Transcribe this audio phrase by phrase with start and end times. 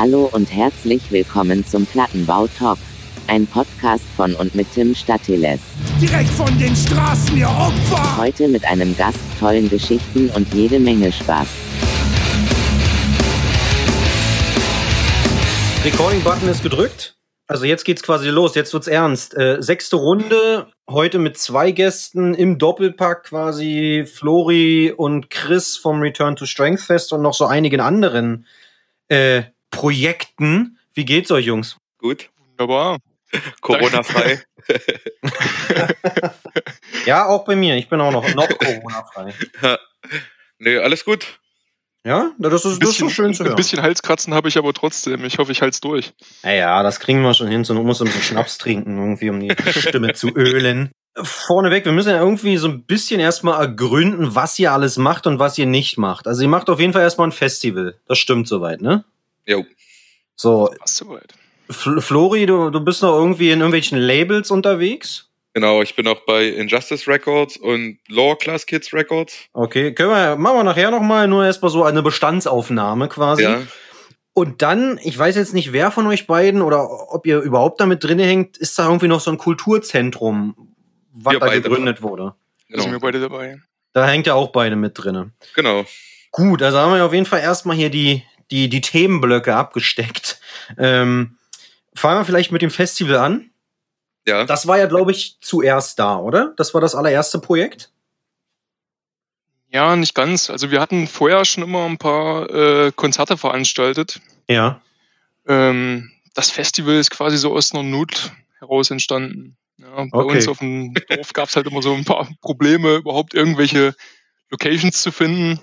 [0.00, 2.78] Hallo und herzlich willkommen zum Plattenbau Talk.
[3.26, 5.60] Ein Podcast von und mit Tim Statiles.
[6.00, 8.16] Direkt von den Straßen, ihr Opfer!
[8.16, 11.48] Heute mit einem Gast, tollen Geschichten und jede Menge Spaß.
[15.84, 17.16] Recording-Button ist gedrückt.
[17.46, 19.36] Also jetzt geht's quasi los, jetzt wird's ernst.
[19.36, 26.36] Äh, sechste Runde, heute mit zwei Gästen im Doppelpack quasi Flori und Chris vom Return
[26.36, 28.46] to Strength Fest und noch so einigen anderen
[29.08, 30.78] äh, Projekten.
[30.94, 31.76] Wie geht's euch, Jungs?
[31.98, 32.30] Gut.
[32.38, 32.98] Wunderbar.
[33.60, 34.42] Corona-frei.
[37.06, 37.76] ja, auch bei mir.
[37.76, 39.34] Ich bin auch noch, noch Corona-frei.
[39.62, 39.78] Ja.
[40.58, 41.38] Nee, alles gut.
[42.04, 43.52] Ja, das ist, bisschen, das ist schön zu hören.
[43.52, 45.24] Ein bisschen Halskratzen habe ich aber trotzdem.
[45.24, 46.12] Ich hoffe, ich halte es durch.
[46.42, 47.64] Naja, das kriegen wir schon hin.
[47.64, 50.92] So muss ein bisschen Schnaps trinken, irgendwie, um die Stimme zu ölen.
[51.14, 55.38] Vorneweg, wir müssen ja irgendwie so ein bisschen erstmal ergründen, was ihr alles macht und
[55.38, 56.26] was ihr nicht macht.
[56.26, 57.98] Also ihr macht auf jeden Fall erstmal ein Festival.
[58.06, 59.04] Das stimmt soweit, ne?
[59.46, 59.64] Jo.
[60.36, 60.70] So.
[60.78, 61.34] Fast soweit.
[61.68, 65.28] F Flori, du, du bist noch irgendwie in irgendwelchen Labels unterwegs?
[65.52, 69.34] Genau, ich bin auch bei Injustice Records und Lower Class Kids Records.
[69.52, 73.42] Okay, können wir, machen wir nachher nochmal nur erstmal so eine Bestandsaufnahme quasi.
[73.42, 73.62] Ja.
[74.32, 78.04] Und dann, ich weiß jetzt nicht, wer von euch beiden oder ob ihr überhaupt damit
[78.04, 80.54] drin hängt, ist da irgendwie noch so ein Kulturzentrum,
[81.12, 82.34] was Wir da gegründet wurde.
[82.68, 82.98] Da sind wir Genau.
[83.00, 83.60] beide dabei.
[83.92, 85.32] Da hängt ja auch beide mit drinne.
[85.54, 85.84] genau.
[86.32, 90.40] Gut, also haben wir auf jeden Fall erstmal hier die, die, die Themenblöcke abgesteckt.
[90.78, 91.36] Ähm,
[91.94, 93.50] fangen wir vielleicht mit dem Festival an.
[94.26, 94.44] Ja.
[94.44, 96.52] Das war ja, glaube ich, zuerst da, oder?
[96.56, 97.90] Das war das allererste Projekt?
[99.72, 100.50] Ja, nicht ganz.
[100.50, 104.20] Also wir hatten vorher schon immer ein paar äh, Konzerte veranstaltet.
[104.48, 104.80] Ja.
[105.46, 109.56] Ähm, das Festival ist quasi so aus einer Not heraus entstanden.
[109.78, 110.36] Ja, bei Okay.
[110.36, 113.94] uns auf dem Dorf gab es halt immer so ein paar Probleme, überhaupt irgendwelche
[114.50, 115.60] Locations zu finden.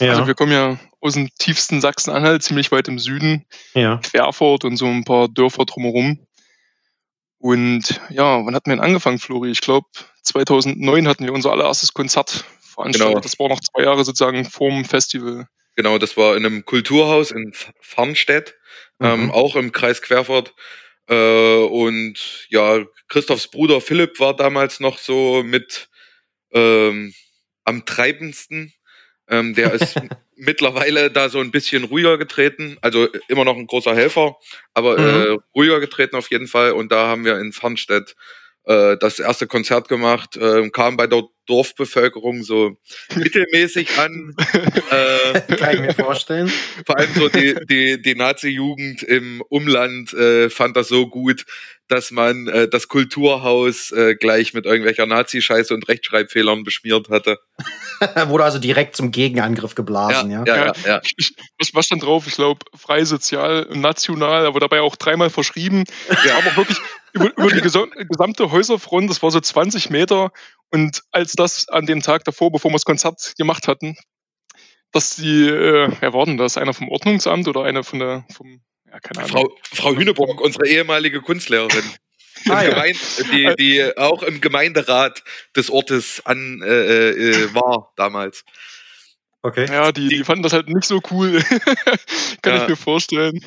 [0.00, 0.10] Ja.
[0.12, 3.46] Also wir kommen ja aus dem tiefsten Sachsen-Anhalt, ziemlich weit im Süden.
[3.74, 3.98] ja.
[3.98, 6.26] Querfurt und so ein paar Dörfer drumherum.
[7.38, 9.50] Und ja, wann hatten wir denn angefangen, Flori?
[9.50, 9.86] Ich glaube,
[10.22, 13.14] 2009 hatten wir unser allererstes Konzert veranstaltet.
[13.14, 13.20] Genau.
[13.20, 15.46] Das war noch zwei Jahre sozusagen vorm Festival.
[15.76, 18.54] Genau, das war in einem Kulturhaus in Farnstedt,
[19.00, 19.30] ähm, Mhm.
[19.30, 20.54] auch im Kreis Querfurt.
[21.08, 25.88] Äh, und ja, Christophs Bruder Philipp war damals noch so mit
[26.52, 27.12] ähm,
[27.64, 28.72] am treibendsten.
[29.28, 29.94] Ähm, der ist
[30.36, 34.36] mittlerweile da so ein bisschen ruhiger getreten, also immer noch ein großer Helfer,
[34.74, 36.72] aber äh, ruhiger getreten auf jeden Fall.
[36.72, 38.14] Und da haben wir in Farnstedt
[38.66, 42.76] äh, das erste Konzert gemacht, äh, kam bei der Dorfbevölkerung so
[43.14, 44.34] mittelmäßig an.
[44.90, 46.52] äh, Kann ich mir vorstellen.
[46.84, 51.46] vor allem so die, die, die Nazi-Jugend im Umland äh, fand das so gut,
[51.88, 57.38] dass man äh, das Kulturhaus äh, gleich mit irgendwelcher Nazi-Scheiße und Rechtschreibfehlern beschmiert hatte.
[58.26, 60.44] Wurde also direkt zum Gegenangriff geblasen, ja.
[60.44, 61.00] ja, ja, ja.
[61.16, 62.26] Ich, was, was stand drauf?
[62.26, 65.84] Ich glaube, frei, sozial national, aber dabei auch dreimal verschrieben.
[66.08, 66.38] Ja.
[66.38, 66.78] Aber wirklich
[67.16, 70.30] über, über die gesam- gesamte Häuserfront, das war so 20 Meter.
[70.70, 73.96] Und als das an dem Tag davor, bevor wir das Konzert gemacht hatten,
[74.92, 76.56] dass die, äh, wer war denn das?
[76.56, 78.60] Einer vom Ordnungsamt oder einer von der, vom,
[78.90, 79.30] ja, keine Ahnung.
[79.30, 81.84] Frau, Frau Hüneburg, unsere ehemalige Kunstlehrerin.
[82.48, 82.84] Ah, ja.
[83.32, 85.24] Die, die auch im Gemeinderat
[85.56, 88.44] des Ortes an äh, äh, war damals.
[89.42, 89.66] Okay.
[89.70, 91.42] Ja, die, die fanden das halt nicht so cool.
[92.42, 92.62] Kann Ja.
[92.62, 93.44] ich mir vorstellen.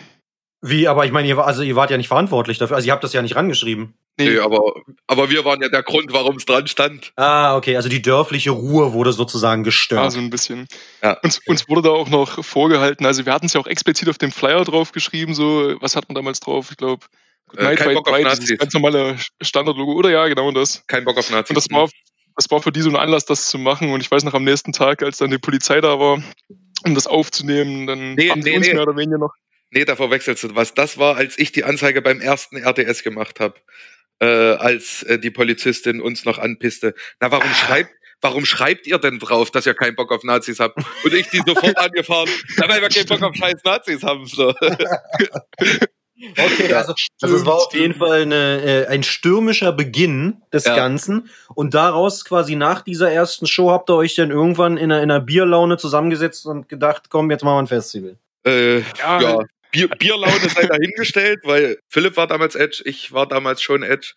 [0.62, 2.76] Wie, aber ich meine, ihr, also ihr wart ja nicht verantwortlich dafür.
[2.76, 3.94] Also ihr habt das ja nicht rangeschrieben.
[4.18, 4.74] Nee, Nee, aber,
[5.08, 7.14] aber wir waren ja der Grund, warum es dran stand.
[7.16, 7.78] Ah, okay.
[7.78, 10.04] Also die dörfliche Ruhe wurde sozusagen gestört.
[10.04, 10.68] Ja, so ein bisschen.
[11.02, 11.14] Ja.
[11.24, 14.18] Uns, uns wurde da auch noch vorgehalten, also wir hatten es ja auch explizit auf
[14.18, 16.68] dem Flyer drauf geschrieben, so, was hat man damals drauf?
[16.72, 17.06] Ich glaube,
[17.56, 18.58] Äh, kein Bock auf Nazis.
[18.58, 20.84] ganz normale Standardlogo, oder ja, genau das.
[20.88, 21.52] Kein Bock auf Nazis.
[21.52, 21.88] Und das war,
[22.36, 23.92] das war für die so ein Anlass, das zu machen.
[23.94, 26.22] Und ich weiß noch, am nächsten Tag, als dann die Polizei da war,
[26.84, 28.74] um das aufzunehmen, dann Nee, haben sie nee, uns nee.
[28.74, 29.34] mehr oder weniger noch.
[29.72, 30.74] Nee, da verwechselst du was.
[30.74, 33.56] Das war, als ich die Anzeige beim ersten RTS gemacht habe,
[34.20, 36.96] äh, als äh, die Polizistin uns noch anpisste.
[37.20, 37.92] Na, warum schreibt,
[38.22, 40.78] warum schreibt ihr denn drauf, dass ihr keinen Bock auf Nazis habt?
[41.04, 44.26] Und ich die sofort angefahren, na, weil wir keinen Bock auf scheiß Nazis haben.
[44.26, 44.54] So.
[46.38, 50.76] Okay, also, also es war auf jeden Fall eine, äh, ein stürmischer Beginn des Ja.
[50.76, 51.30] Ganzen.
[51.56, 55.10] Und daraus quasi nach dieser ersten Show habt ihr euch dann irgendwann in einer, in
[55.12, 58.18] einer Bierlaune zusammengesetzt und gedacht, komm, jetzt machen wir ein Festival.
[58.46, 59.40] Äh, Ja, ja,
[59.72, 64.14] Bier, Bierlaune sei dahingestellt, weil Philipp war damals Edge, ich war damals schon Edge.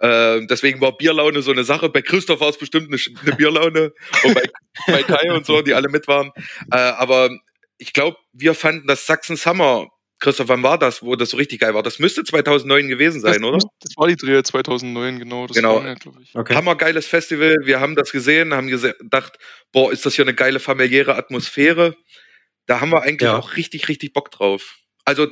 [0.00, 1.88] Äh, deswegen war Bierlaune so eine Sache.
[1.88, 3.92] Bei Christoph war es bestimmt eine, eine Bierlaune
[4.24, 4.42] und bei,
[4.88, 6.32] bei Kai und so, die alle mit waren.
[6.72, 7.30] Äh, aber
[7.78, 9.88] ich glaube, wir fanden das Sachsen Summer.
[10.18, 11.82] Christoph, wann war das, wo das so richtig geil war?
[11.82, 13.58] Das müsste 2009 gewesen sein, das, oder?
[13.80, 15.46] Das war die Dreh 2009, genau.
[15.46, 15.76] Das Genau.
[15.76, 16.34] war ja, glaube ich.
[16.34, 16.54] Okay.
[16.54, 17.56] Hammergeiles Festival.
[17.64, 19.36] Wir haben das gesehen, haben gedacht,
[19.72, 21.94] boah, ist das hier eine geile familiäre Atmosphäre.
[22.64, 23.36] Da haben wir eigentlich Ja.
[23.38, 24.78] auch richtig, richtig Bock drauf.
[25.06, 25.28] Also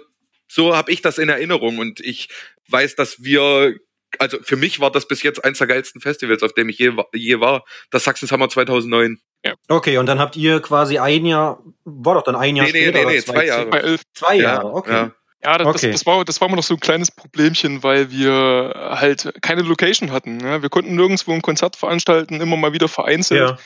[0.49, 2.29] so habe ich das in Erinnerung und ich
[2.69, 3.75] weiß, dass wir
[4.21, 6.93] also für mich war das bis jetzt eins der geilsten Festivals, auf dem ich je,
[7.13, 9.19] je war, das Sachsen Summer 2009.
[9.45, 9.55] Ja.
[9.69, 12.99] Okay, und dann habt ihr quasi ein Jahr, war doch dann ein Jahr nee, später?
[12.99, 13.99] Nee, nee, nee, zwei, zwei Jahre.
[14.15, 14.93] Zwei Jahre, okay.
[14.93, 15.15] Ja.
[15.45, 15.91] Ja, das, okay.
[15.91, 19.61] das, das, war, das war immer noch so ein kleines Problemchen, weil wir halt keine
[19.61, 20.41] Location hatten.
[20.41, 20.63] Ja?
[20.63, 23.51] Wir konnten nirgendwo ein Konzert veranstalten, immer mal wieder vereinzelt.
[23.51, 23.59] Ja.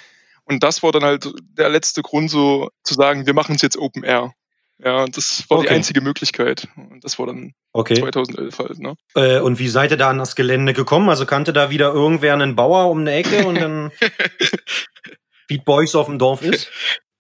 [0.45, 3.77] Und das war dann halt der letzte Grund, so zu sagen, wir machen es jetzt
[3.77, 4.33] Open Air.
[4.83, 5.69] Ja, das war okay.
[5.69, 6.69] die einzige Möglichkeit.
[6.77, 7.95] Und das war dann okay.
[7.95, 8.79] 2011 halt.
[8.79, 8.95] Ne?
[9.15, 11.09] Äh, und wie seid ihr da an das Gelände gekommen?
[11.09, 13.91] Also kannte da wieder irgendwer einen Bauer um eine Ecke und dann
[15.49, 16.71] wie Boys auf dem Dorf ist?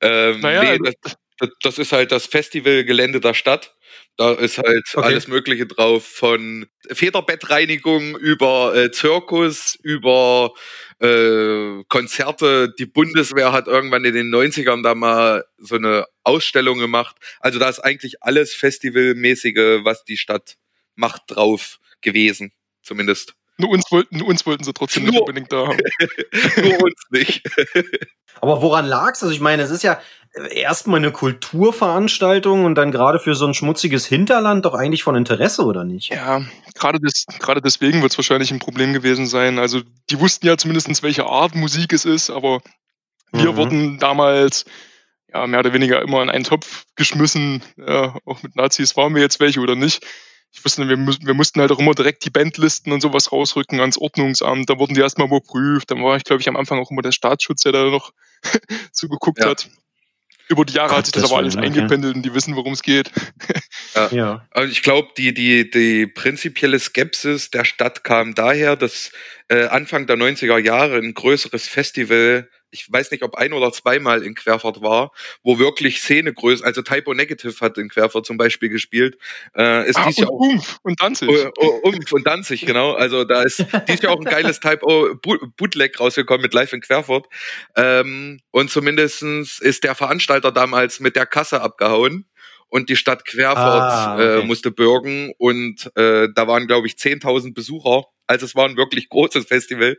[0.00, 3.74] Ähm, naja, nee, das, das ist halt das Festivalgelände der Stadt.
[4.18, 5.06] Da ist halt okay.
[5.06, 10.54] alles Mögliche drauf, von Federbettreinigung über äh, Zirkus, über
[10.98, 12.74] äh, Konzerte.
[12.76, 17.14] Die Bundeswehr hat irgendwann in den 90ern da mal so eine Ausstellung gemacht.
[17.38, 20.56] Also da ist eigentlich alles Festivalmäßige, was die Stadt
[20.96, 22.50] macht, drauf gewesen,
[22.82, 23.36] zumindest.
[23.58, 25.78] Nur uns wollten, nur uns wollten sie trotzdem nur, nicht unbedingt da haben.
[26.62, 27.42] nur uns nicht.
[28.40, 29.22] Aber woran lag's?
[29.22, 30.00] Also ich meine, es ist ja
[30.50, 35.64] erstmal eine Kulturveranstaltung und dann gerade für so ein schmutziges Hinterland doch eigentlich von Interesse,
[35.64, 36.10] oder nicht?
[36.10, 36.42] Ja,
[36.74, 39.58] gerade, des, gerade deswegen wird es wahrscheinlich ein Problem gewesen sein.
[39.58, 39.80] Also
[40.10, 42.60] die wussten ja zumindest, welche Art Musik es ist, aber
[43.32, 43.56] wir mhm.
[43.56, 44.64] wurden damals
[45.32, 47.62] ja, mehr oder weniger immer in einen Topf geschmissen.
[47.76, 50.06] Ja, auch mit Nazis waren wir jetzt welche oder nicht
[50.52, 53.98] ich wusste, wir, wir mussten halt auch immer direkt die Bandlisten und sowas rausrücken ans
[53.98, 54.68] Ordnungsamt.
[54.68, 55.90] Da wurden die erstmal überprüft.
[55.90, 58.12] Dann war ich, glaube ich, am Anfang auch immer der Staatsschutz, der da noch
[58.92, 59.50] zugeguckt ja.
[59.50, 59.68] hat.
[60.48, 62.82] Über die Jahre Gott, hat sich das aber alles eingependelt und die wissen, worum es
[62.82, 63.10] geht.
[63.94, 64.08] ja.
[64.10, 64.48] ja.
[64.50, 69.12] Also ich glaube, die, die, die prinzipielle Skepsis der Stadt kam daher, dass
[69.48, 74.22] äh, Anfang der 90er Jahre ein größeres Festival ich weiß nicht, ob ein oder zweimal
[74.22, 75.12] in Querfurt war,
[75.42, 79.18] wo wirklich Szenegröße, also Typo Negative hat in Querfurt zum Beispiel gespielt.
[79.56, 81.28] Äh, ist ah, dies und ja auch, Umf und Danzig.
[81.28, 82.92] Oh, oh, Umf und Danzig, genau.
[82.92, 85.14] Also da ist dies Jahr auch ein geiles Typo
[85.56, 87.26] Bootleg rausgekommen mit Live in Querfurt.
[87.76, 92.26] Ähm, und zumindestens ist der Veranstalter damals mit der Kasse abgehauen
[92.68, 94.40] und die Stadt Querfurt ah, okay.
[94.40, 98.04] äh, musste bürgen und äh, da waren, glaube ich, 10.000 Besucher.
[98.26, 99.96] Also es war ein wirklich großes Festival.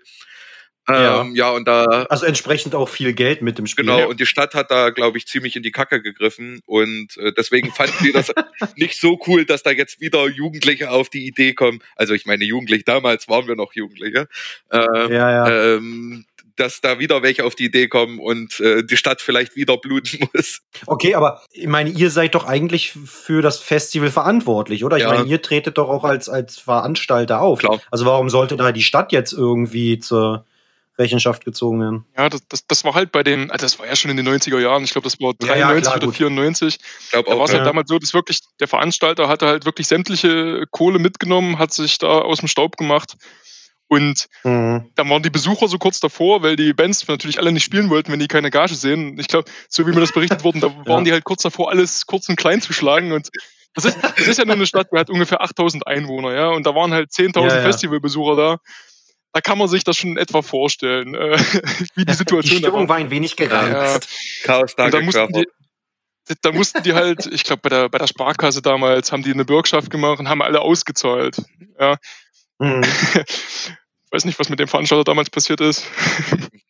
[0.90, 1.22] Ja.
[1.22, 1.86] Ähm, ja, und da.
[2.10, 3.86] Also entsprechend auch viel Geld mit dem Spiel.
[3.86, 6.62] Genau, und die Stadt hat da, glaube ich, ziemlich in die Kacke gegriffen.
[6.66, 8.32] Und äh, deswegen fanden wir das
[8.76, 11.82] nicht so cool, dass da jetzt wieder Jugendliche auf die Idee kommen.
[11.96, 14.28] Also ich meine, Jugendlich, damals waren wir noch Jugendliche.
[14.72, 15.76] Ähm, ja, ja.
[15.76, 16.26] Ähm,
[16.60, 20.28] dass da wieder welche auf die Idee kommen und äh, die Stadt vielleicht wieder bluten
[20.34, 20.62] muss.
[20.86, 24.98] Okay, aber ich meine, ihr seid doch eigentlich für das Festival verantwortlich, oder?
[24.98, 25.14] Ich ja.
[25.14, 27.60] meine, ihr tretet doch auch als, als Veranstalter auf.
[27.60, 27.80] Klar.
[27.92, 30.46] Also warum sollte da die Stadt jetzt irgendwie zur
[31.00, 32.06] Rechenschaft gezogen werden.
[32.18, 34.28] Ja, das, das, das war halt bei den, also das war ja schon in den
[34.28, 36.16] 90er Jahren, ich glaube, das war 93 ja, ja, klar, oder gut.
[36.16, 36.78] 94.
[37.01, 37.34] Ich glaube auch.
[37.34, 41.00] Da war es halt damals so, dass wirklich, der Veranstalter hatte halt wirklich sämtliche Kohle
[41.00, 43.16] mitgenommen, hat sich da aus dem Staub gemacht.
[43.88, 44.92] Und mhm.
[44.94, 48.12] dann waren die Besucher so kurz davor, weil die Bands natürlich alle nicht spielen wollten,
[48.12, 49.18] wenn die keine Gage sehen.
[49.19, 52.06] Ich glaube, so wie mir das berichtet wurde, da waren die halt kurz davor, alles
[52.06, 53.13] kurz und klein zu schlagen.
[53.13, 53.30] Und
[53.74, 56.50] das ist, das ist ja nur eine Stadt, die hat ungefähr 8000 Einwohner, ja.
[56.50, 58.57] Und da waren halt 10.000 Festivalbesucher da
[59.34, 61.38] da kann man sich das schon etwa vorstellen, äh,
[61.96, 62.98] wie die Situation Die Stimmung war.
[62.98, 64.08] ein wenig gereizt.
[64.44, 64.46] Ja.
[64.46, 65.48] Chaos da, da mussten die,
[66.42, 69.45] da mussten die halt, ich glaube, bei der, bei der Sparkasse damals haben die eine
[69.45, 71.38] Bürgschaft gemacht und haben alle ausgezahlt.
[71.80, 71.98] Ja.
[72.59, 72.83] Mhm.
[74.12, 75.86] weiß nicht, was mit dem Veranstalter damals passiert ist.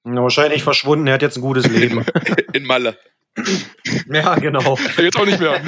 [0.04, 2.06] Na, wahrscheinlich verschwunden, er hat jetzt ein gutes Leben.
[2.54, 2.98] In Malle.
[4.12, 4.78] Ja, genau.
[4.98, 5.62] Jetzt auch nicht mehr.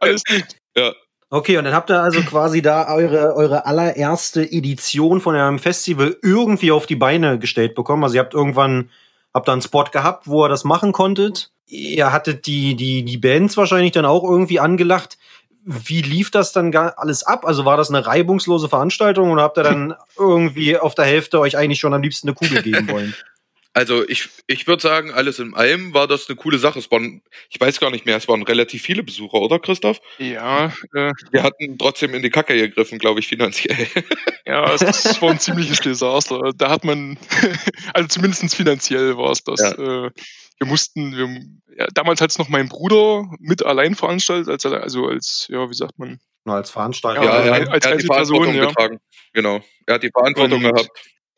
[0.00, 0.44] Alles gut.
[0.76, 0.94] Ja.
[1.28, 6.16] Okay, und dann habt ihr also quasi da eure, eure allererste Edition von eurem Festival
[6.22, 8.04] irgendwie auf die Beine gestellt bekommen.
[8.04, 8.90] Also ihr habt irgendwann,
[9.34, 11.50] habt da einen Spot gehabt, wo ihr das machen konntet.
[11.66, 15.18] Ihr hattet die, die, die Bands wahrscheinlich dann auch irgendwie angelacht.
[15.64, 17.44] Wie lief das dann alles ab?
[17.44, 21.56] Also war das eine reibungslose Veranstaltung oder habt ihr dann irgendwie auf der Hälfte euch
[21.56, 23.14] eigentlich schon am liebsten eine Kugel geben wollen?
[23.76, 26.78] Also ich, ich würde sagen, alles in allem war das eine coole Sache.
[26.78, 30.00] Es waren, ich weiß gar nicht mehr, es waren relativ viele Besucher, oder Christoph?
[30.16, 30.72] Ja.
[30.94, 33.76] Äh, Wir hatten trotzdem in die Kacke gegriffen, glaube ich, finanziell.
[34.48, 36.52] Ja, es, war ein ziemliches Desaster.
[36.56, 37.18] Da hat man,
[37.94, 39.58] also zumindest finanziell war es das.
[39.58, 39.72] Ja.
[39.72, 40.10] Äh,
[40.58, 41.28] wir mussten, wir,
[41.76, 45.74] ja, damals hat es noch mein Bruder mit allein veranstaltet, als, also als, ja, wie
[45.74, 46.20] sagt man?
[46.44, 47.24] Als Veranstalter.
[47.24, 48.66] Ja, ja, er, als er hat die Verantwortung ja.
[48.66, 48.98] getragen.
[49.32, 49.60] Genau.
[49.84, 50.90] Er hat die Verantwortung Und, gehabt.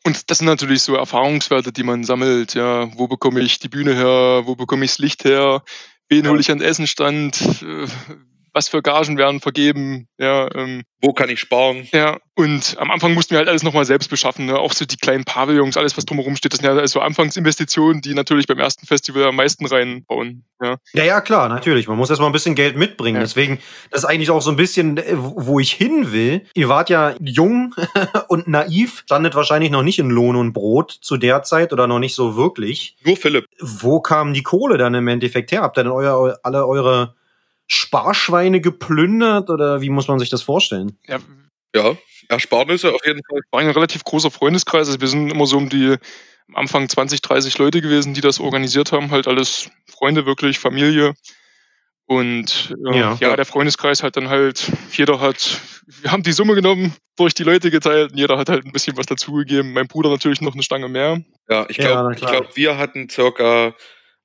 [0.05, 2.53] Und das sind natürlich so Erfahrungswerte, die man sammelt.
[2.53, 4.43] Ja, wo bekomme ich die Bühne her?
[4.45, 5.63] Wo bekomme ich das Licht her?
[6.07, 7.63] Wen hole ich an den Essenstand?
[8.59, 11.87] Was für Gagen werden vergeben, ja, ähm, Wo kann ich sparen?
[11.93, 14.59] ja, und am Anfang mussten wir halt alles nochmal selbst beschaffen, ne?
[14.59, 18.13] auch so die kleinen Pavillons, alles was drumherum steht, das sind ja also Anfangsinvestitionen, die
[18.13, 20.75] natürlich beim ersten Festival am meisten reinbauen, ja.
[20.91, 21.87] Ja, ja, klar, natürlich.
[21.87, 23.15] Man muss erstmal ein bisschen Geld mitbringen.
[23.15, 23.21] Ja.
[23.21, 23.59] Deswegen,
[23.91, 26.41] das ist eigentlich auch so ein bisschen, äh, wo ich hin will.
[26.53, 27.75] Ihr wart ja jung
[28.27, 31.99] und naiv, standet wahrscheinlich noch nicht in Lohn und Brot zu der Zeit oder noch
[31.99, 32.97] nicht so wirklich.
[33.05, 33.45] Nur Philipp.
[33.61, 35.61] Wo kam die Kohle dann im Endeffekt her?
[35.61, 37.15] Habt ihr denn euer, alle eure
[37.69, 40.97] Sparschweine geplündert oder wie muss man sich das vorstellen?
[41.07, 41.19] ja
[41.75, 41.95] Ja,
[42.27, 43.41] Ersparnisse auf jeden Fall.
[43.51, 44.87] war ein relativ großer Freundeskreis.
[44.87, 45.95] Also wir sind immer so um die
[46.47, 49.11] am Anfang 20, 30 Leute gewesen, die das organisiert haben.
[49.11, 51.13] Halt alles Freunde, wirklich, Familie.
[52.07, 53.17] Und äh, Ja.
[53.21, 53.35] ja.
[53.35, 57.69] der Freundeskreis hat dann halt, jeder hat, wir haben die Summe genommen, durch die Leute
[57.69, 59.73] geteilt und jeder hat halt ein bisschen was dazugegeben.
[59.73, 61.21] Mein Bruder natürlich noch eine Stange mehr.
[61.49, 62.31] Ja, ich Ja, glaube, klar.
[62.31, 63.75] glaub, wir hatten circa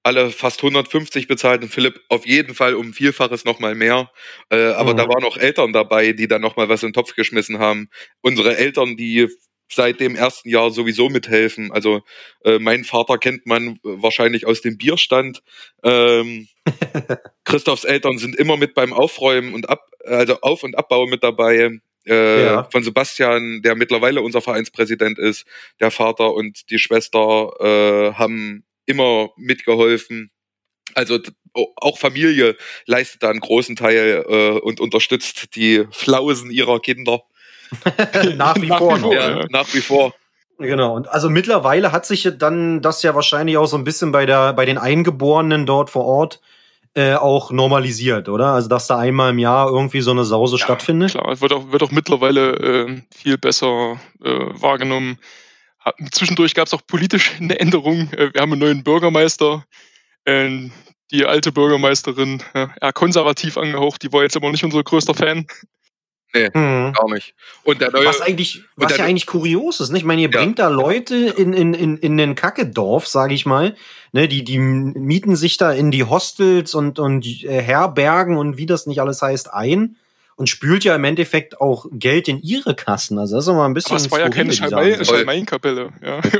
[0.04, 4.11] alle fast 150 bezahlt und Philipp auf jeden Fall um Vielfaches nochmal mehr.
[4.50, 4.99] Äh, aber Mhm.
[4.99, 7.88] da waren auch Eltern dabei, die dann nochmal was in den Topf geschmissen haben.
[8.23, 9.28] Unsere Eltern, die
[9.73, 11.73] seit dem ersten Jahr sowieso mithelfen.
[11.73, 12.02] Also
[12.44, 15.42] äh, mein Vater kennt man wahrscheinlich aus dem Bierstand.
[15.82, 16.49] Ähm,
[17.44, 21.80] Christophs Eltern sind immer mit beim Aufräumen und ab, also Auf- und Abbau mit dabei.
[22.06, 22.68] Äh, Ja.
[22.70, 25.46] Von Sebastian, der mittlerweile unser Vereinspräsident ist,
[25.80, 30.30] der Vater und die Schwester äh, haben immer mitgeholfen.
[30.94, 31.18] Also
[31.76, 37.22] auch Familie leistet da einen großen Teil äh, und unterstützt die Flausen ihrer Kinder.
[38.36, 39.12] Nach wie Nach vor wie noch.
[39.12, 39.46] Ja, ja.
[39.50, 40.14] nach wie vor.
[40.58, 40.94] Genau.
[40.94, 44.52] Und also mittlerweile hat sich dann das ja wahrscheinlich auch so ein bisschen bei der,
[44.52, 46.40] bei den Eingeborenen dort vor Ort
[46.94, 48.48] äh, auch normalisiert, oder?
[48.48, 51.10] Also dass da einmal im Jahr irgendwie so eine Sause stattfindet.
[51.10, 55.18] Klar, es wird auch, wird auch mittlerweile äh, viel besser äh, wahrgenommen.
[56.12, 58.12] Zwischendurch gab es auch politisch eine Änderung.
[58.12, 59.64] Äh, wir haben einen neuen Bürgermeister.
[60.24, 60.70] Äh,
[61.10, 65.46] die alte Bürgermeisterin, eher konservativ angehaucht, die war jetzt aber nicht unser größter Fan.
[66.34, 66.92] Mhm.
[66.92, 67.34] Gar nicht.
[67.62, 70.00] Und der neue, Was eigentlich, was ja eigentlich kurios ist, nicht?
[70.00, 70.40] Ich meine, ihr Ja.
[70.40, 73.76] bringt da Leute in, in, in, in den Kackedorf, sage ich mal,
[74.12, 78.66] ne, die, die mieten sich da in die Hostels und, und äh, Herbergen und wie
[78.66, 79.96] das nicht alles heißt ein
[80.36, 83.18] und spült ja im Endeffekt auch Geld in ihre Kassen.
[83.18, 83.96] Also das ist immer ein bisschen.
[83.96, 85.04] Aber es war ja keine skurril, die Schalmei- Sache.
[85.04, 85.92] Schalmeienkapelle.
[86.02, 86.20] Ja.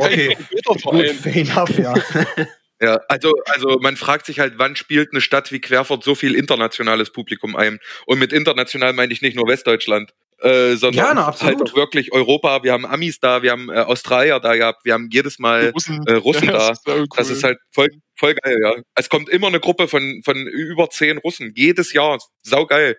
[0.00, 0.36] Okay.
[0.84, 1.94] Gut, fair enough, ja.
[2.80, 6.34] Ja, also, also man fragt sich halt, wann spielt eine Stadt wie Querfurt so viel
[6.34, 7.78] internationales Publikum ein?
[8.04, 10.12] Und mit international meine ich nicht nur Westdeutschland,
[10.46, 12.62] äh, sondern Ja, na, halt auch wirklich Europa.
[12.62, 16.06] Wir haben Amis da, wir haben äh, Australier da gehabt, wir haben jedes Mal Russen,
[16.06, 16.70] äh, Russen da.
[16.70, 17.36] das ist, sau Das cool.
[17.36, 18.74] ist halt voll, voll geil, ja.
[18.94, 22.18] Es kommt immer eine Gruppe von, von über zehn Russen, jedes Jahr.
[22.42, 22.96] Saugeil.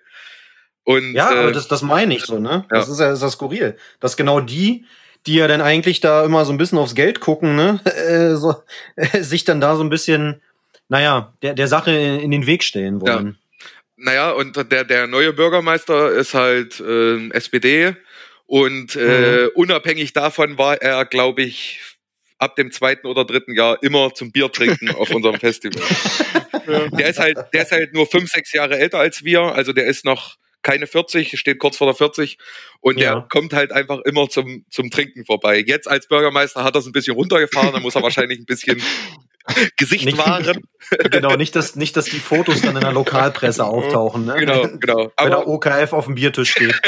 [0.83, 2.65] Und Ja, aber äh, das, das meine ich so, ne?
[2.69, 2.93] Das Ja.
[2.93, 3.77] ist ja, ist ja skurril.
[3.99, 4.85] Dass genau die,
[5.25, 7.79] die ja dann eigentlich da immer so ein bisschen aufs Geld gucken, ne?
[7.85, 8.55] Äh, so,
[8.95, 10.41] äh, sich dann da so ein bisschen,
[10.87, 13.37] naja, der, der Sache in, in den Weg stellen wollen.
[13.97, 17.95] Naja, und der, der neue Bürgermeister ist halt äh, SPD
[18.45, 19.01] und Mhm.
[19.01, 21.81] äh, unabhängig davon war er, glaube ich,
[22.37, 25.81] ab dem zweiten oder dritten Jahr immer zum Bier trinken auf unserem Festival.
[26.97, 29.85] Der ist halt, der ist halt nur fünf, sechs Jahre älter als wir, also der
[29.85, 32.37] ist noch keine 40, steht kurz vor der 40
[32.81, 33.13] und Ja.
[33.15, 35.63] der kommt halt einfach immer zum, zum Trinken vorbei.
[35.65, 38.83] Jetzt als Bürgermeister hat er es ein bisschen runtergefahren, da muss er wahrscheinlich ein bisschen
[39.77, 40.61] Gesicht Nicht- wahren.
[41.11, 44.35] genau, nicht dass, nicht, dass die Fotos dann in der Lokalpresse auftauchen, ne?
[44.37, 44.97] Genau, genau.
[44.97, 46.79] Wenn Aber, der OKF auf dem Biertisch steht.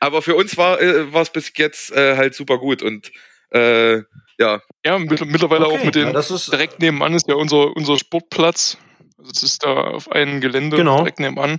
[0.00, 3.10] aber für uns war äh, war es bis jetzt äh, halt super gut und
[3.50, 4.02] äh,
[4.38, 7.34] ja, Ja, mitt- mittlerweile auch Okay, mit ja, den das ist, direkt nebenan ist ja
[7.34, 8.78] unser, unser Sportplatz.
[9.18, 10.98] Also das ist da auf einem Gelände Genau.
[10.98, 11.58] direkt nebenan.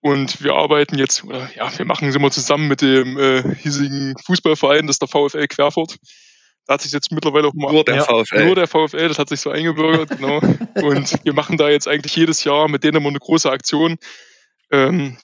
[0.00, 4.14] Und wir arbeiten jetzt, oder ja, wir machen es immer zusammen mit dem äh, hiesigen
[4.26, 5.96] Fußballverein, das ist der VfL Querfurt.
[6.66, 8.46] Da hat sich jetzt mittlerweile auch mal nur der Ja, VfL.
[8.46, 10.40] nur der VfL, das hat sich so eingebürgert, genau.
[10.74, 13.96] Und wir machen da jetzt eigentlich jedes Jahr mit denen immer eine große Aktion.
[14.70, 15.18] Ähm,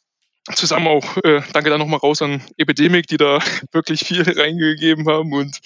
[0.54, 3.38] zusammen auch, äh, danke dann nochmal raus an Epidemic, die da
[3.72, 5.58] wirklich viel reingegeben haben und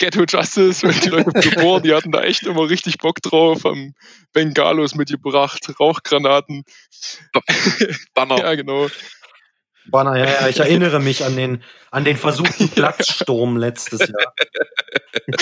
[0.00, 3.94] Ghetto Justice und die Leute Bohr, die hatten da echt immer richtig Bock drauf, haben
[4.32, 6.62] Bengalos mitgebracht, Rauchgranaten.
[8.14, 8.38] Banner.
[8.38, 8.86] Ja, genau.
[9.90, 14.34] Banner, ja, ja, ich erinnere mich an den, an den versuchten Platzsturm letztes Jahr.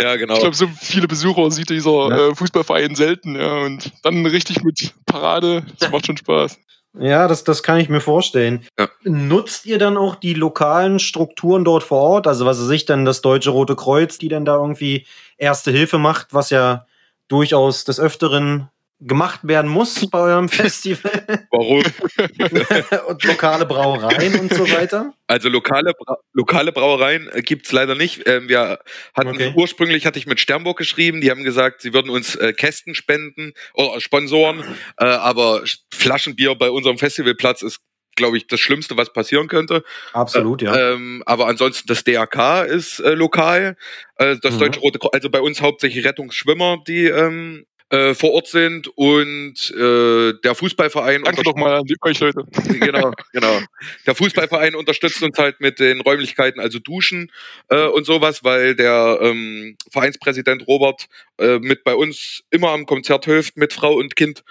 [0.00, 0.34] Ja, genau.
[0.34, 2.28] Ich glaube, so viele Besucher sieht dieser Ja.
[2.28, 3.58] äh, Fußballverein selten, ja.
[3.64, 6.58] Und dann richtig mit Parade, das macht schon Spaß.
[6.98, 8.66] Ja, das, das kann ich mir vorstellen.
[8.78, 8.88] Ja.
[9.04, 12.26] Nutzt ihr dann auch die lokalen Strukturen dort vor Ort?
[12.26, 15.98] Also was weiß ich dann, das Deutsche Rote Kreuz, die dann da irgendwie Erste Hilfe
[15.98, 16.86] macht, was ja
[17.28, 18.68] durchaus des Öfteren
[19.00, 21.46] gemacht werden muss bei eurem Festival?
[21.50, 21.82] Warum?
[23.08, 25.12] und lokale Brauereien und so weiter?
[25.26, 28.26] Also lokale, Bra lokale Brauereien äh, gibt's leider nicht.
[28.26, 28.80] Ähm, wir
[29.14, 29.52] hatten Okay.
[29.54, 33.52] ursprünglich hatte ich mit Sternburg geschrieben, die haben gesagt, sie würden uns äh, Kästen spenden
[33.74, 34.64] oder Sponsoren,
[34.98, 35.62] äh, aber
[35.92, 37.80] Flaschenbier bei unserem Festivalplatz ist,
[38.16, 39.84] glaube ich, das Schlimmste, was passieren könnte.
[40.12, 40.74] Absolut, ja.
[40.92, 43.76] Ähm, aber ansonsten das DRK ist äh, lokal,
[44.16, 44.58] äh, das Mhm.
[44.58, 49.70] Deutsche Rote Kreuz, also bei uns hauptsächlich Rettungsschwimmer, die ähm, äh, vor Ort sind und
[49.70, 52.44] äh, der Fußballverein Danke doch mal an die, euch Leute.
[52.80, 53.60] genau, genau.
[54.06, 57.32] Der Fußballverein unterstützt uns halt mit den Räumlichkeiten, also Duschen
[57.68, 61.06] äh, und sowas, weil der ähm, Vereinspräsident Robert
[61.38, 64.44] äh, mit bei uns immer am Konzert hilft mit Frau und Kind.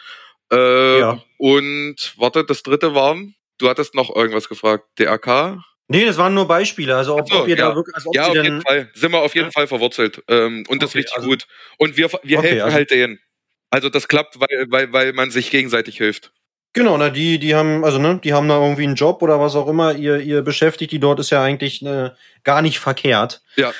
[0.52, 1.24] Äh, Ja.
[1.38, 3.18] Und warte, das dritte war,
[3.60, 5.64] du hattest noch irgendwas gefragt, DRK?
[5.90, 6.96] Nee, das waren nur Beispiele.
[6.98, 7.70] Also ob, so, ob ihr ja.
[7.70, 8.90] da wirklich, also ob ja, auf jeden Fall.
[8.94, 9.52] Sind wir auf jeden Ja.
[9.52, 10.22] Fall verwurzelt.
[10.28, 11.48] Ähm, und das Okay, richtig also- gut.
[11.78, 13.20] Und wir, wir Okay, helfen also- halt denen.
[13.70, 16.32] Also das klappt, weil, weil, weil man sich gegenseitig hilft.
[16.74, 19.56] Genau, na, die, die haben, also ne, die haben da irgendwie einen Job oder was
[19.56, 23.42] auch immer, ihr, ihr beschäftigt die dort ist ja eigentlich ne, gar nicht verkehrt.
[23.56, 23.74] Ja.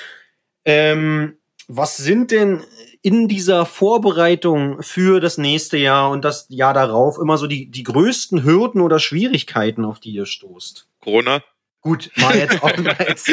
[0.64, 2.64] Ähm, was sind denn
[3.02, 7.84] in dieser Vorbereitung für das nächste Jahr und das Jahr darauf immer so die, die
[7.84, 10.88] größten Hürden oder Schwierigkeiten, auf die ihr stoßt?
[11.00, 11.42] Corona?
[11.80, 13.30] Gut, mal jetzt auch mal jetzt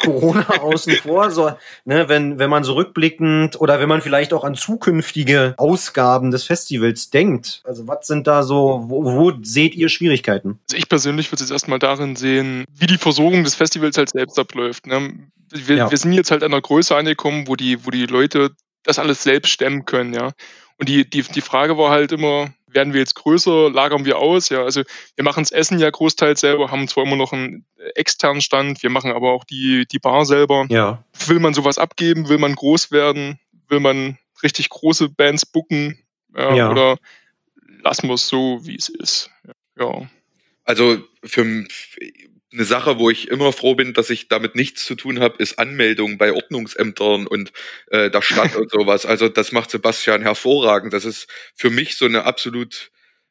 [0.00, 1.52] Corona außen vor, so,
[1.84, 6.44] ne, wenn, wenn man so rückblickend oder wenn man vielleicht auch an zukünftige Ausgaben des
[6.44, 7.62] Festivals denkt.
[7.64, 10.58] Also was sind da so, wo, wo seht ihr Schwierigkeiten?
[10.68, 14.10] Also ich persönlich würde es jetzt erstmal darin sehen, wie die Versorgung des Festivals halt
[14.10, 14.86] selbst abläuft.
[14.86, 15.14] Ne?
[15.50, 15.90] Wir, Ja.
[15.90, 18.50] wir sind jetzt halt an einer Größe angekommen, wo die, wo die Leute
[18.84, 20.32] das alles selbst stemmen können, ja.
[20.78, 24.48] Und die, die, die Frage war halt immer, werden wir jetzt größer, lagern wir aus,
[24.48, 24.62] ja.
[24.62, 24.82] Also
[25.16, 27.64] wir machen das Essen ja großteils selber, haben zwar immer noch einen
[27.94, 30.66] externen Stand, wir machen aber auch die, die Bar selber.
[30.68, 31.04] Ja.
[31.26, 32.28] Will man sowas abgeben?
[32.28, 33.38] Will man groß werden?
[33.68, 35.98] Will man richtig große Bands booken?
[36.36, 36.70] Ja, Ja.
[36.70, 36.96] Oder
[37.82, 39.30] lassen wir es so, wie es ist?
[39.78, 40.08] Ja.
[40.64, 41.66] Also für
[42.52, 45.58] eine Sache, wo ich immer froh bin, dass ich damit nichts zu tun habe, ist
[45.58, 47.52] Anmeldung bei Ordnungsämtern und
[47.88, 49.06] äh, der Stadt und sowas.
[49.06, 50.92] Also das macht Sebastian hervorragend.
[50.92, 52.90] Das ist für mich so eine absolut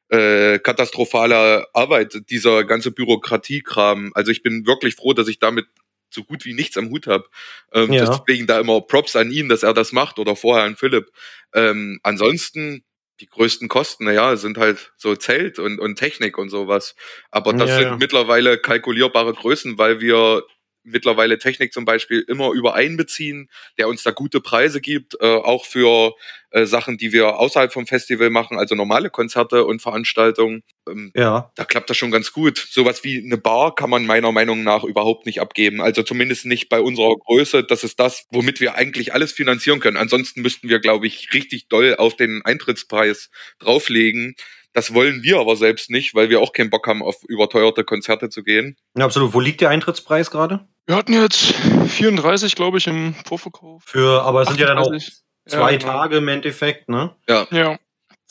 [0.09, 4.11] äh, katastrophale Arbeit, dieser ganze Bürokratiekram.
[4.15, 5.65] Also ich bin wirklich froh, dass ich damit
[6.13, 7.25] so gut wie nichts am Hut habe.
[7.73, 8.05] Ähm, Ja.
[8.05, 11.11] Deswegen da immer Props an ihn, dass er das macht oder vorher an Philipp.
[11.53, 12.83] Ähm, ansonsten
[13.21, 16.95] die größten Kosten, naja, sind halt so Zelt und, und Technik und sowas.
[17.31, 17.97] Aber das Ja, sind ja.
[17.97, 20.43] mittlerweile kalkulierbare Größen, weil wir
[20.83, 26.13] mittlerweile Technik zum Beispiel immer übereinbeziehen, der uns da gute Preise gibt, äh, auch für
[26.51, 30.63] äh, Sachen, die wir außerhalb vom Festival machen, also normale Konzerte und Veranstaltungen.
[30.89, 31.51] Ähm, Ja.
[31.55, 32.57] da klappt das schon ganz gut.
[32.71, 35.81] Sowas wie eine Bar kann man meiner Meinung nach überhaupt nicht abgeben.
[35.81, 37.63] Also zumindest nicht bei unserer Größe.
[37.63, 39.97] Das ist das, womit wir eigentlich alles finanzieren können.
[39.97, 44.35] Ansonsten müssten wir, glaube ich, richtig doll auf den Eintrittspreis drauflegen.
[44.73, 48.29] Das wollen wir aber selbst nicht, weil wir auch keinen Bock haben, auf überteuerte Konzerte
[48.29, 48.77] zu gehen.
[48.97, 49.33] ja, absolut.
[49.33, 50.65] Wo liegt der Eintrittspreis gerade?
[50.87, 51.53] Wir hatten jetzt
[51.87, 53.83] 34, glaube ich, im Vorverkauf.
[53.85, 55.13] Für, aber es sind ja dann auch 38.
[55.47, 55.91] zwei Ja, genau.
[55.91, 57.13] Tage im Endeffekt, ne?
[57.27, 57.47] Ja,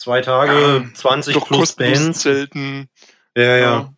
[0.01, 2.21] Zwei Tage, Ja, 20 doch plus Bands.
[2.21, 2.89] Zelten.
[3.37, 3.93] Ja, ja.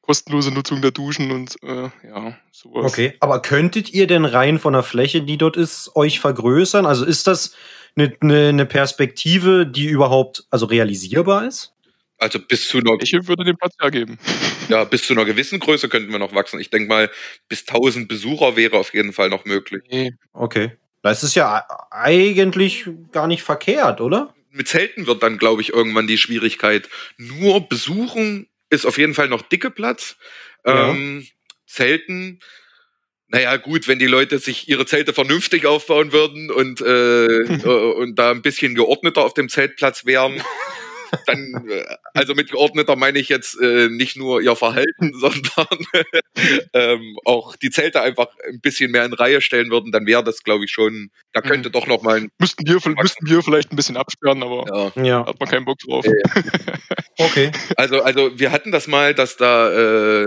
[0.00, 2.90] Kostenlose Nutzung der Duschen und äh, ja, sowas.
[2.90, 6.86] Okay, aber könntet ihr denn rein von der Fläche, die dort ist, euch vergrößern?
[6.86, 7.54] Also ist das
[7.94, 11.72] eine, eine, Perspektive, die überhaupt also realisierbar ist?
[12.18, 14.18] Also bis zu einer, Ich würde den Platz hergeben.
[14.68, 16.58] ja, bis zu einer gewissen Größe könnten wir noch wachsen.
[16.58, 17.08] Ich denke mal,
[17.48, 19.84] bis 1000 Besucher wäre auf jeden Fall noch möglich.
[20.32, 20.72] Okay.
[21.02, 24.34] Das ist ja eigentlich gar nicht verkehrt, oder?
[24.52, 26.88] Mit Zelten wird dann, glaube ich, irgendwann die Schwierigkeit.
[27.16, 30.16] Nur besuchen ist auf jeden Fall noch dicke Platz.
[30.64, 30.90] Ja.
[30.90, 31.26] Ähm,
[31.66, 32.40] Zelten,
[33.28, 38.16] naja, gut, wenn die Leute sich ihre Zelte vernünftig aufbauen würden und, äh, äh, und
[38.16, 40.42] da ein bisschen geordneter auf dem Zeltplatz wären.
[41.26, 45.66] Dann, äh, also mit geordneter meine ich jetzt äh, nicht nur ihr Verhalten, sondern
[46.72, 50.42] ähm, auch die Zelte einfach ein bisschen mehr in Reihe stellen würden, dann wäre das,
[50.42, 53.76] glaube ich, schon, da könnte doch noch mal ein, Müssten wir, müssten wir vielleicht ein
[53.76, 55.26] bisschen absperren, aber ja, Ja.
[55.26, 56.04] hat man keinen Bock drauf.
[57.18, 57.52] Okay.
[57.76, 59.70] Also, also wir hatten das mal, dass da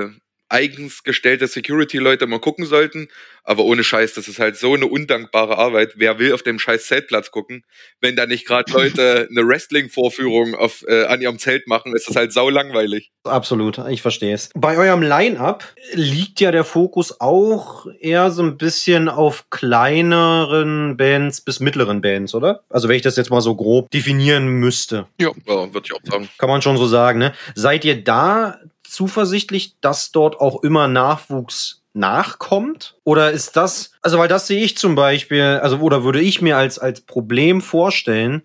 [0.04, 0.10] äh,
[0.50, 3.08] eigens gestellte Security-Leute mal gucken sollten,
[3.44, 5.94] aber ohne Scheiß, das ist halt so eine undankbare Arbeit.
[5.98, 7.64] Wer will auf dem scheiß Zeltplatz gucken?
[8.02, 12.16] Wenn da nicht gerade Leute eine Wrestling-Vorführung auf, äh, an ihrem Zelt machen, ist das
[12.16, 13.12] halt sau langweilig.
[13.24, 14.50] Absolut, ich verstehe es.
[14.56, 21.42] Bei eurem Line-up liegt ja der Fokus auch eher so ein bisschen auf kleineren Bands
[21.42, 22.64] bis mittleren Bands, oder?
[22.70, 26.30] Also wenn ich das jetzt mal so grob definieren müsste, Ja, würde ich auch sagen.
[26.38, 27.34] kann man schon so sagen, ne?
[27.56, 32.96] Seid ihr da zuversichtlich, dass dort auch immer Nachwuchs nachkommt?
[33.04, 36.58] Oder ist das, also weil das sehe ich zum Beispiel, also oder würde ich mir
[36.58, 38.44] als, als Problem vorstellen,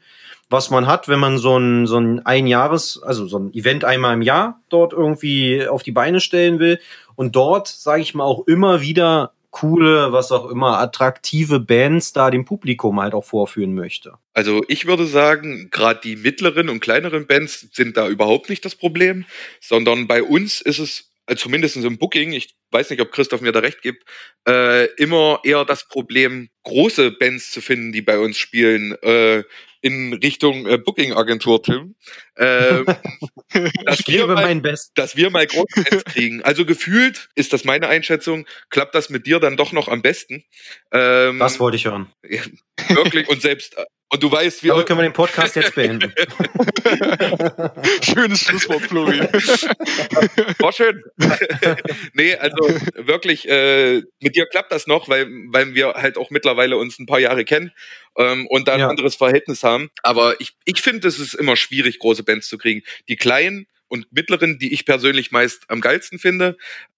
[0.48, 4.14] was man hat, wenn man so ein, so ein Einjahres, also so ein Event einmal
[4.14, 6.80] im Jahr dort irgendwie auf die Beine stellen will
[7.14, 12.30] und dort, sage ich mal, auch immer wieder coole, was auch immer, attraktive Bands da
[12.30, 14.14] dem Publikum halt auch vorführen möchte.
[14.32, 18.76] Also ich würde sagen, gerade die mittleren und kleineren Bands sind da überhaupt nicht das
[18.76, 19.24] Problem,
[19.60, 23.60] sondern bei uns ist es zumindest im Booking, ich weiß nicht, ob Christoph mir da
[23.60, 24.04] recht gibt,
[24.46, 29.44] äh, immer eher das Problem, große Bands zu finden, die bei uns spielen, äh,
[29.82, 31.94] in Richtung äh, Booking-Agentur, Tim.
[32.34, 32.84] Äh,
[33.86, 34.60] dass, wir mal,
[34.94, 36.42] dass wir mal große Bands kriegen.
[36.42, 40.44] Also gefühlt ist das meine Einschätzung, klappt das mit dir dann doch noch am besten.
[40.92, 42.12] Ähm, das wollte ich hören.
[42.22, 43.76] Wirklich, und selbst
[44.12, 44.72] und du weißt, wie.
[44.72, 46.12] Aber können wir den Podcast jetzt beenden.
[48.02, 49.20] Schönes Schlusswort, Flori.
[50.58, 51.02] War schön.
[52.14, 52.58] nee, also
[52.96, 57.06] wirklich, äh, mit dir klappt das noch, weil, weil wir halt auch mittlerweile uns ein
[57.06, 57.70] paar Jahre kennen
[58.16, 58.88] ähm, und da ein ja.
[58.88, 59.90] anderes Verhältnis haben.
[60.02, 62.82] Aber ich, ich finde, es ist immer schwierig, große Bands zu kriegen.
[63.08, 66.56] Die kleinen und mittleren, die ich persönlich meist am geilsten finde,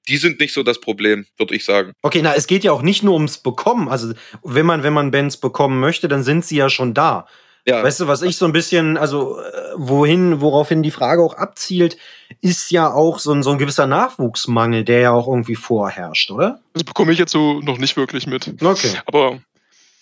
[0.09, 1.93] die sind nicht so das Problem, würde ich sagen.
[2.03, 3.89] Okay, na, es geht ja auch nicht nur ums Bekommen.
[3.89, 7.27] Also, wenn man, wenn man Bands bekommen möchte, dann sind sie ja schon da.
[7.67, 7.83] Ja.
[7.83, 9.43] Weißt du, was ich so ein bisschen, also äh,
[9.77, 11.97] wohin, woraufhin die Frage auch abzielt,
[12.41, 16.61] ist ja auch so ein, so ein gewisser Nachwuchsmangel, der ja auch irgendwie vorherrscht, oder?
[16.73, 18.53] Das bekomme ich jetzt so noch nicht wirklich mit.
[18.63, 18.99] Okay.
[19.07, 19.41] Aber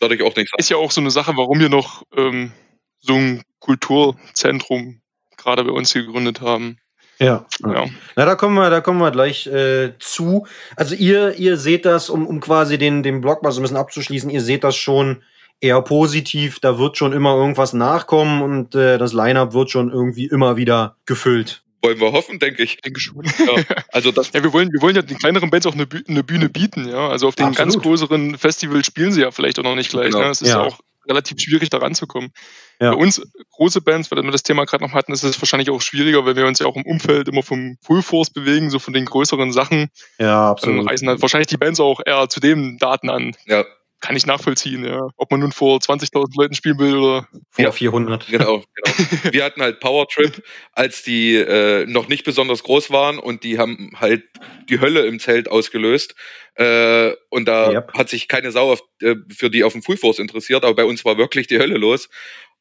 [0.00, 0.59] ich auch nicht sagen.
[0.59, 2.53] ist ja auch so eine Sache, warum wir noch ähm,
[2.98, 4.99] so ein Kulturzentrum
[5.42, 6.79] gerade bei uns hier gegründet haben.
[7.18, 7.44] Ja.
[7.62, 7.87] ja.
[8.16, 10.46] Na, da kommen wir, da kommen wir gleich äh, zu.
[10.74, 13.76] Also ihr, ihr seht das, um, um quasi den, den Blog mal so ein bisschen
[13.76, 15.22] abzuschließen, ihr seht das schon
[15.61, 16.61] eher positiv.
[16.61, 20.96] Da wird schon immer irgendwas nachkommen und äh, das Line-up wird schon irgendwie immer wieder
[21.05, 21.62] gefüllt.
[21.83, 22.79] Wollen wir hoffen, denke ich.
[22.79, 23.24] Denke schon.
[23.24, 26.05] Ja, also das ja, wir wollen, wir wollen ja den kleineren Bands auch eine, Bühne,
[26.09, 27.09] eine Bühne bieten, ja.
[27.09, 27.74] Also auf den Absolut.
[27.74, 30.12] ganz größeren Festivals spielen sie ja vielleicht auch noch nicht gleich.
[30.12, 30.20] Genau.
[30.20, 30.31] Ne?
[30.31, 30.61] Es ist ja.
[30.61, 32.33] ja auch relativ schwierig, da ranzukommen.
[32.81, 32.93] Ja.
[32.93, 35.83] Bei uns, große Bands, weil wir das Thema gerade noch hatten, ist es wahrscheinlich auch
[35.83, 38.95] schwieriger, weil wir uns ja auch im Umfeld immer vom Full Force bewegen, so von
[38.95, 39.90] den größeren Sachen.
[40.19, 40.79] Ja, absolut.
[40.79, 43.37] Dann reisen halt wahrscheinlich die Bands auch eher zu den Daten an.
[43.45, 43.64] Ja.
[44.01, 45.11] Kann ich nachvollziehen, ja.
[45.19, 48.29] Ob man nun vor 20.000 Leuten spielen will oder vor ja, 400.
[48.29, 49.31] Genau, genau.
[49.31, 53.59] wir hatten halt Power Trip, als die äh, noch nicht besonders groß waren und die
[53.59, 54.23] haben halt
[54.71, 56.14] die Hölle im Zelt ausgelöst.
[56.55, 57.93] Äh, und da yep.
[57.93, 60.85] hat sich keine Sau auf, äh, für die auf dem Full Force interessiert, aber bei
[60.85, 62.09] uns war wirklich die Hölle los.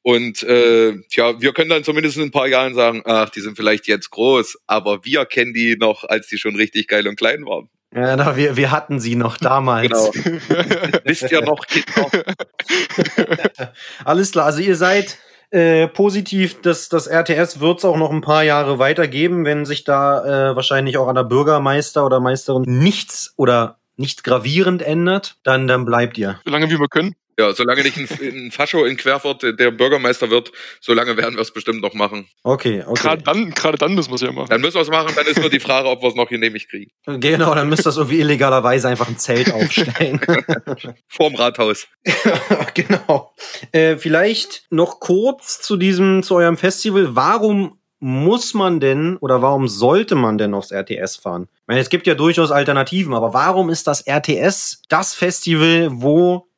[0.02, 3.58] Und äh, tja, wir können dann zumindest in ein paar Jahren sagen, ach, die sind
[3.58, 7.46] vielleicht jetzt groß, aber wir kennen die noch, als die schon richtig geil und klein
[7.46, 7.70] waren.
[7.94, 9.90] Ja, na, wir, wir hatten sie noch damals.
[9.90, 10.12] Genau.
[11.04, 11.66] Wisst ihr noch,
[11.98, 12.12] noch.
[14.06, 15.18] Alles klar, also ihr seid
[15.50, 19.84] äh, positiv, dass das RTS wird es auch noch ein paar Jahre weitergeben, wenn sich
[19.84, 25.68] da äh, wahrscheinlich auch an der Bürgermeister oder Meisterin nichts oder nicht gravierend ändert, dann,
[25.68, 26.40] dann bleibt ihr.
[26.46, 27.16] Solange wie wir können.
[27.40, 31.52] Ja, solange nicht ein, ein Fascho in Querfurt der Bürgermeister wird, solange werden wir es
[31.52, 32.28] bestimmt noch machen.
[32.44, 33.02] Okay, okay.
[33.02, 34.50] Gerade dann, gerade dann müssen wir es ja machen.
[34.50, 36.70] Dann müssen wir es machen, dann ist nur die Frage, ob wir es noch genehmigt
[36.70, 36.92] kriegen.
[37.06, 40.20] Genau, dann müsst ihr irgendwie illegalerweise einfach ein Zelt aufstellen.
[41.08, 41.88] Vorm Rathaus.
[42.74, 43.34] genau.
[43.72, 47.16] Äh, vielleicht noch kurz zu diesem, zu eurem Festival.
[47.16, 51.48] Warum muss man denn oder warum sollte man denn aufs RTS fahren?
[51.54, 56.49] Ich meine, es gibt ja durchaus Alternativen, aber warum ist das RTS das Festival, wo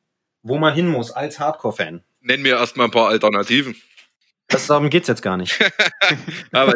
[0.42, 2.02] wo man hin muss als Hardcore-Fan.
[2.20, 3.76] Nenn mir erstmal ein paar Alternativen.
[4.52, 5.58] Das, darum geht's jetzt gar nicht.
[6.52, 6.74] ja, weil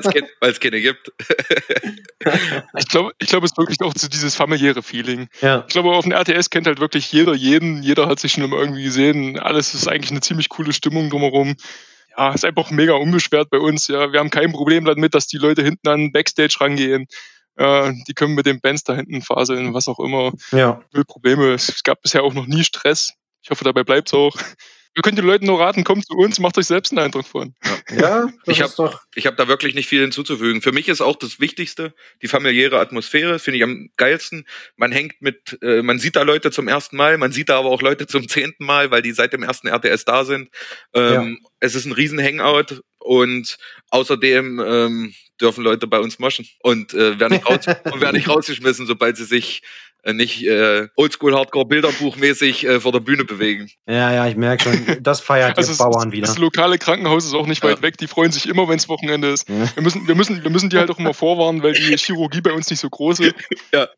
[0.50, 1.12] es keine gibt.
[2.78, 5.28] ich glaube, ich glaube, es ist wirklich auch so dieses familiäre Feeling.
[5.42, 5.64] Ja.
[5.66, 7.82] Ich glaube, auf dem RTS kennt halt wirklich jeder jeden.
[7.82, 9.38] Jeder hat sich schon immer irgendwie gesehen.
[9.38, 11.56] Alles ist eigentlich eine ziemlich coole Stimmung drumherum.
[12.16, 13.88] Ja, ist einfach mega unbeschwert bei uns.
[13.88, 17.06] Ja, wir haben kein Problem damit, dass die Leute hinten an Backstage rangehen.
[17.56, 20.32] Äh, die können mit den Bands da hinten faseln, was auch immer.
[20.50, 20.80] Ja.
[20.92, 21.52] Null Probleme.
[21.52, 23.12] Es gab bisher auch noch nie Stress.
[23.46, 24.36] Ich hoffe, dabei bleibt es auch.
[24.92, 27.54] Wir können den Leuten nur raten, kommt zu uns, macht euch selbst einen Eindruck von.
[27.90, 30.62] Ja, ja ich habe hab da wirklich nicht viel hinzuzufügen.
[30.62, 34.46] Für mich ist auch das Wichtigste die familiäre Atmosphäre, finde ich am geilsten.
[34.74, 37.68] Man hängt mit, äh, man sieht da Leute zum ersten Mal, man sieht da aber
[37.68, 40.48] auch Leute zum zehnten Mal, weil die seit dem ersten RTS da sind.
[40.92, 41.48] Ähm, ja.
[41.60, 43.58] Es ist ein riesen Hangout und
[43.90, 48.28] außerdem ähm, dürfen Leute bei uns moschen und äh, werden, nicht raus und werden nicht
[48.28, 53.70] rausgeschmissen, sobald sie sich äh, nicht äh, Oldschool-Hardcore-Bilderbuchmäßig äh, vor der Bühne bewegen.
[53.88, 56.26] Ja, ja, ich merke schon, das feiert also die Bauern wieder.
[56.26, 57.70] Das lokale Krankenhaus ist auch nicht ja.
[57.70, 59.48] weit weg, die freuen sich immer, wenn es Wochenende ist.
[59.48, 59.68] Ja.
[59.74, 62.52] Wir, müssen, wir, müssen, wir müssen die halt auch immer vorwarnen, weil die Chirurgie bei
[62.52, 63.34] uns nicht so groß ist.
[63.72, 63.88] Ja,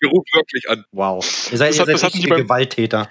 [0.00, 0.84] wir rufen wirklich an.
[0.92, 3.08] Wow, ihr seid, das ihr seid richtige beim, Gewalttäter.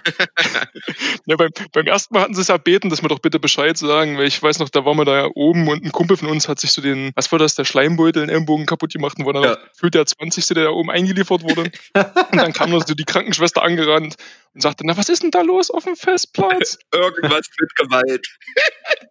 [1.26, 3.76] ja, beim, beim ersten Mal hatten sie es ja beten, dass wir doch bitte Bescheid
[3.76, 6.48] sagen, weil ich weiß noch, da waren wir da oben und ein Kumpel von uns
[6.48, 9.32] hat sich so den, was war das, der Schleimbeutel in Ellenbogen kaputt gemacht und war
[9.32, 9.88] dann ja.
[9.88, 10.46] der 20.
[10.46, 11.70] der da oben eingeliefert wurde.
[12.14, 14.16] Und dann kam nur so die Krankenschwester angerannt
[14.54, 16.78] und sagte, na, was ist denn da los auf dem Festplatz?
[16.94, 18.26] Irgendwas mit Gewalt.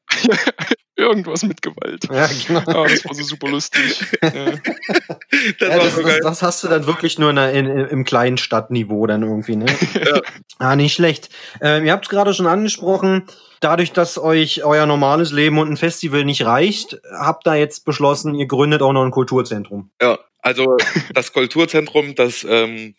[0.98, 2.04] Irgendwas mit Gewalt.
[2.12, 2.84] Ja, genau.
[2.84, 4.06] Ah, das war so super lustig.
[4.22, 4.30] Ja.
[4.30, 8.38] Das Ja, war das, so das, hast du dann wirklich nur in, in, im kleinen
[8.38, 9.66] Stadtniveau dann irgendwie, ne?
[9.94, 10.22] Ja.
[10.60, 11.30] Ah, nicht schlecht.
[11.62, 13.24] Ähm, ihr habt es gerade schon angesprochen,
[13.62, 18.36] dadurch, dass euch euer normales Leben und ein Festival nicht reicht, habt ihr jetzt beschlossen,
[18.36, 19.90] ihr gründet auch noch ein Kulturzentrum.
[20.02, 20.78] Ja, also
[21.14, 22.96] das Kulturzentrum, das ähm,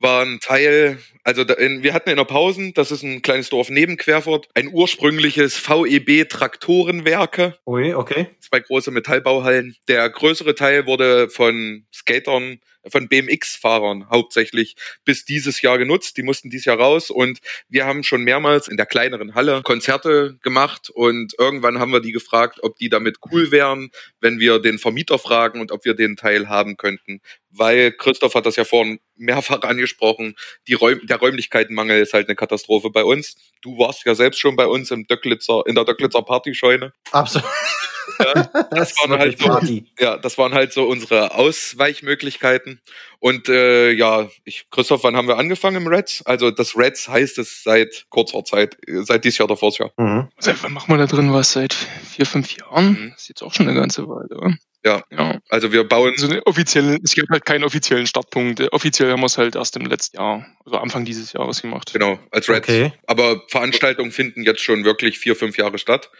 [0.00, 3.68] war ein Teil, also in, wir hatten in der Pausen, das ist ein kleines Dorf
[3.68, 8.28] neben Querfurt, ein ursprüngliches VEB Traktorenwerke, Ui, okay.
[8.40, 9.76] zwei große Metallbauhallen.
[9.88, 16.16] Der größere Teil wurde von Skatern, von BMX-Fahrern hauptsächlich bis dieses Jahr genutzt.
[16.16, 20.38] Die mussten dieses Jahr raus und wir haben schon mehrmals in der kleineren Halle Konzerte
[20.42, 24.78] gemacht und irgendwann haben wir die gefragt, ob die damit cool wären, wenn wir den
[24.78, 27.20] Vermieter fragen und ob wir den Teil haben könnten.
[27.50, 30.34] Weil Christoph hat das ja vorhin mehrfach angesprochen,
[30.66, 33.36] die Räum der Räumlichkeitenmangel ist halt eine Katastrophe bei uns.
[33.62, 36.92] Du warst ja selbst schon bei uns im Döcklitzer, in der Döcklitzer Partyscheune.
[37.12, 37.48] Absolut.
[38.18, 39.84] Ja, Das waren war halt so- Party.
[39.98, 42.77] Ja, das waren halt so unsere Ausweichmöglichkeiten.
[43.20, 46.22] Und äh, ja, ich, Christoph, wann haben wir angefangen im Reds?
[46.24, 49.92] Also das Reds heißt es seit kurzer Zeit, äh, seit dieses Jahr davor Jahr.
[49.96, 50.28] Mhm.
[50.38, 51.52] Seit wann machen wir da drin was?
[51.52, 52.90] Seit vier, fünf Jahren?
[52.92, 53.10] Mhm.
[53.10, 54.54] Das ist jetzt auch schon eine ganze Weile, oder?
[54.84, 55.02] Ja.
[55.10, 55.38] Ja.
[55.48, 58.72] Also wir bauen, Also eine offizielle, es gibt halt keinen offiziellen Startpunkt.
[58.72, 61.92] Offiziell haben wir es halt erst im letzten Jahr, also Anfang dieses Jahres gemacht.
[61.92, 62.68] genau, als Reds.
[62.68, 62.92] Okay.
[63.06, 66.10] Aber Veranstaltungen finden jetzt schon wirklich vier, fünf Jahre statt.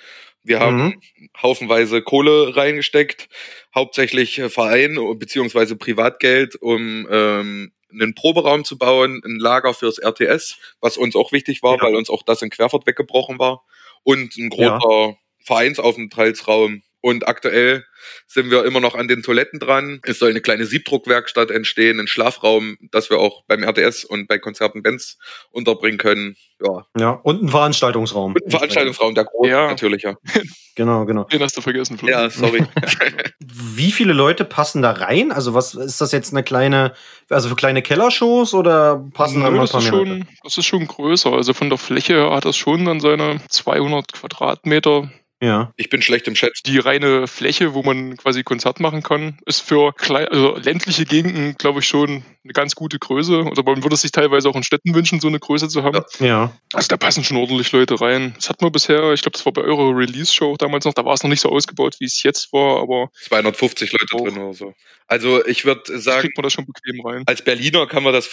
[0.45, 1.01] Wir haben Mhm.
[1.43, 3.29] haufenweise Kohle reingesteckt,
[3.75, 10.57] hauptsächlich äh, Verein beziehungsweise Privatgeld, um ähm, einen Proberaum zu bauen, ein Lager fürs RTS,
[10.81, 11.83] was uns auch wichtig war, Ja.
[11.83, 13.65] weil uns auch das in Querfurt weggebrochen war.
[14.05, 16.83] Und ein großer Vereinsaufenthaltsraum.
[17.01, 17.85] Und aktuell
[18.27, 20.01] sind wir immer noch an den Toiletten dran.
[20.05, 24.39] Es soll eine kleine Siebdruckwerkstatt entstehen, ein Schlafraum, dass wir auch beim RTS und bei
[24.39, 25.19] Konzerten Bands
[25.51, 26.37] unterbringen können.
[26.61, 28.35] Ja, Ja, und ein Veranstaltungsraum.
[28.35, 29.69] und ein Veranstaltungsraum, der große Ja.
[29.69, 30.17] natürlich, ja.
[30.75, 31.25] Genau, genau.
[31.25, 32.09] Den hast du vergessen, Flo.
[32.09, 32.65] Ja, sorry.
[33.41, 35.33] Wie viele Leute passen da rein?
[35.33, 36.95] Also was ist das jetzt eine kleine,
[37.29, 40.57] also für kleine Kellershows oder passen da Nö, mal ein das, paar mehr schon, das
[40.57, 41.33] ist schon größer.
[41.33, 45.11] Also von der Fläche her hat das schon dann seine 200 Quadratmeter.
[45.41, 45.73] Ja.
[45.77, 46.53] Ich bin schlecht im Chat.
[46.67, 51.55] Die reine Fläche, wo man quasi Konzert machen kann, ist für klei also ländliche Gegenden,
[51.57, 53.43] glaube ich, schon eine ganz gute Größe.
[53.45, 56.01] Oder man würde sich teilweise auch in Städten wünschen, so eine Größe zu haben.
[56.19, 56.53] Ja.
[56.73, 58.35] Also da passen schon ordentlich Leute rein.
[58.37, 61.15] Das hatten wir bisher, ich glaube, das war bei eurer Release-Show damals noch, da war
[61.15, 64.25] es noch nicht so ausgebaut, wie es jetzt war, aber 250 Leute Auch.
[64.25, 64.75] drin oder so.
[65.11, 67.23] Also ich würde sagen, kriegt man das schon bequem rein.
[67.27, 68.29] als Berliner kann man das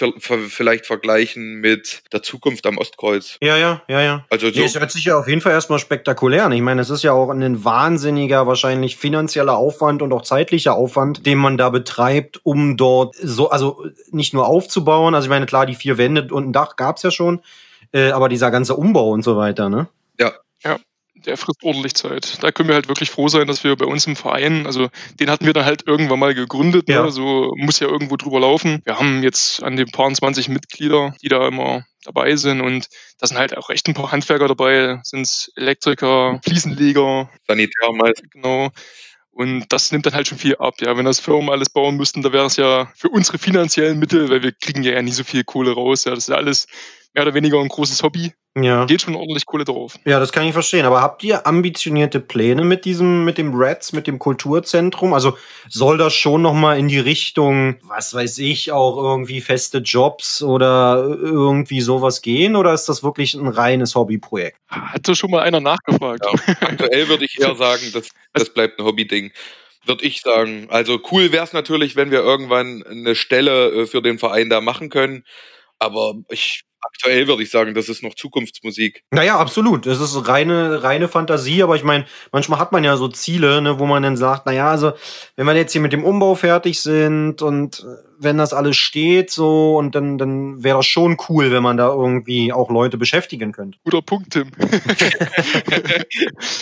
[0.49, 3.37] vielleicht vergleichen mit der Zukunft am Ostkreuz.
[3.41, 4.25] Ja, ja, ja, ja.
[4.29, 6.51] Also so, Nee, es hört sich ja auf jeden Fall erstmal spektakulär an.
[6.51, 11.25] Ich meine, es ist ja auch ein wahnsinniger, wahrscheinlich finanzieller Aufwand und auch zeitlicher Aufwand,
[11.25, 15.15] den man da betreibt, um dort so, also nicht nur aufzubauen.
[15.15, 17.41] Also ich meine, klar, die vier Wände und ein Dach gab's ja schon,
[17.91, 19.87] äh, aber dieser ganze Umbau und so weiter, ne?
[21.25, 22.43] Der frisst ordentlich Zeit.
[22.43, 25.29] Da können wir halt wirklich froh sein, dass wir bei uns im Verein, also den
[25.29, 27.03] hatten wir dann halt irgendwann mal gegründet, Ja.
[27.03, 27.11] ne?
[27.11, 28.81] so muss ja irgendwo drüber laufen.
[28.85, 32.87] Wir haben jetzt an den paar 20 Mitglieder, die da immer dabei sind und
[33.19, 38.23] da sind halt auch echt ein paar Handwerker dabei, sind Elektriker, Fliesenleger, Sanitär meist.
[38.31, 38.69] genau.
[39.31, 40.75] Und das nimmt dann halt schon viel ab.
[40.79, 44.29] Ja, wenn das Firmen alles bauen müssten, da wäre es ja für unsere finanziellen Mittel,
[44.29, 46.05] weil wir kriegen ja, ja nie so viel Kohle raus.
[46.05, 46.67] Ja, das ist ja alles
[47.15, 48.33] mehr oder weniger ein großes Hobby.
[48.57, 48.85] Ja.
[48.85, 49.97] Geht schon ordentlich Kohle drauf.
[50.05, 50.85] Ja, das kann ich verstehen.
[50.85, 55.13] Aber habt ihr ambitionierte Pläne mit diesem, mit dem Reds, mit dem Kulturzentrum?
[55.13, 59.79] Also soll das schon noch mal in die Richtung, was weiß ich, auch irgendwie feste
[59.79, 62.55] Jobs oder irgendwie sowas gehen?
[62.55, 64.57] Oder ist das wirklich ein reines Hobbyprojekt?
[64.67, 66.25] Hatte schon mal einer nachgefragt.
[66.25, 66.55] Ja.
[66.61, 69.31] Aktuell würde ich eher sagen, das, das bleibt ein Hobbyding.
[69.85, 70.67] Würde ich sagen.
[70.69, 74.59] Also cool wäre es natürlich, wenn wir irgendwann eine Stelle äh, für den Verein da
[74.59, 75.23] machen können.
[75.77, 79.03] Aber ich aktuell würde ich sagen, das ist noch Zukunftsmusik.
[79.11, 79.85] Naja, absolut.
[79.87, 83.79] Es ist reine, reine Fantasie, aber ich meine, manchmal hat man ja so Ziele, ne,
[83.79, 84.93] wo man dann sagt, naja, also,
[85.35, 89.31] wenn wir jetzt hier mit dem Umbau fertig sind und äh, wenn das alles steht,
[89.31, 93.51] so, und dann, dann wäre das schon cool, wenn man da irgendwie auch Leute beschäftigen
[93.51, 93.77] könnte.
[93.83, 94.51] Guter Punkt, Tim.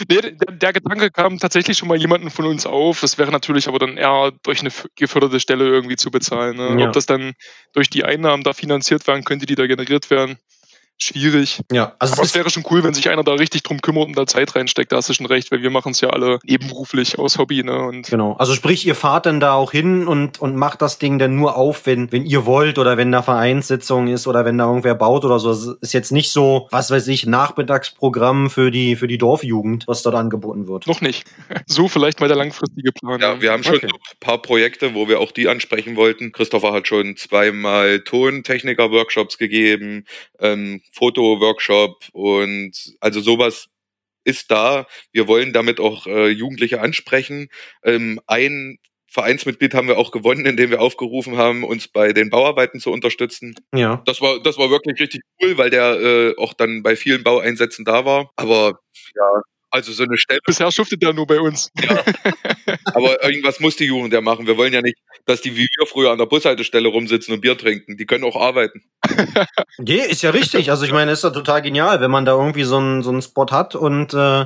[0.09, 3.01] nee, der, der Gedanke kam tatsächlich schon mal jemanden von uns auf.
[3.01, 6.57] Das wäre natürlich aber dann eher durch eine geförderte Stelle irgendwie zu bezahlen.
[6.57, 6.81] Ne?
[6.81, 6.87] Ja.
[6.87, 7.33] Ob das dann
[7.73, 10.37] durch die Einnahmen da finanziert werden könnte, die da generiert werden,
[11.01, 11.59] schwierig.
[11.71, 14.17] Ja, also Aber es wäre schon cool, wenn sich einer da richtig drum kümmert und
[14.17, 17.19] da Zeit reinsteckt, da hast du schon recht, weil wir machen es ja alle nebenberuflich
[17.19, 17.77] aus Hobby, ne?
[17.77, 18.33] Und Genau.
[18.33, 21.57] Also sprich, ihr fahrt dann da auch hin und, und macht das Ding dann nur
[21.57, 25.25] auf, wenn, wenn ihr wollt oder wenn da Vereinssitzung ist oder wenn da irgendwer baut
[25.25, 25.51] oder so.
[25.51, 30.03] Es ist jetzt nicht so, was weiß ich, Nachmittagsprogramm für die, für die Dorfjugend, was
[30.03, 30.87] dort angeboten wird.
[30.87, 31.25] noch nicht.
[31.65, 33.19] So vielleicht mal der langfristige Plan.
[33.19, 33.87] Ja, wir haben schon Okay.
[33.87, 36.31] ein paar Projekte, wo wir auch die ansprechen wollten.
[36.31, 40.05] Christopher hat schon zweimal Tontechniker-Workshops gegeben,
[40.39, 43.67] ähm, Foto-Workshop und also sowas
[44.23, 44.87] ist da.
[45.11, 47.49] Wir wollen damit auch äh, Jugendliche ansprechen.
[47.83, 52.79] Ähm, ein Vereinsmitglied haben wir auch gewonnen, indem wir aufgerufen haben, uns bei den Bauarbeiten
[52.79, 53.53] zu unterstützen.
[53.73, 54.01] Ja.
[54.05, 57.85] Das war, das war wirklich richtig cool, weil der äh, auch dann bei vielen Baueinsätzen
[57.85, 58.31] da war.
[58.37, 58.79] Aber
[59.15, 59.41] ja,
[59.73, 60.39] also so eine Stelle.
[60.45, 61.71] Bisher schuftet der nur bei uns.
[62.93, 64.45] Aber irgendwas muss die Jugend ja machen.
[64.45, 67.57] Wir wollen ja nicht, dass die wie wir früher an der Bushaltestelle rumsitzen und Bier
[67.57, 67.97] trinken.
[67.97, 68.83] Die können auch arbeiten.
[69.79, 70.69] Nee, ist ja richtig.
[70.69, 73.23] Also ich meine, ist ja total genial, wenn man da irgendwie so einen so einen
[73.23, 74.45] Spot hat und äh,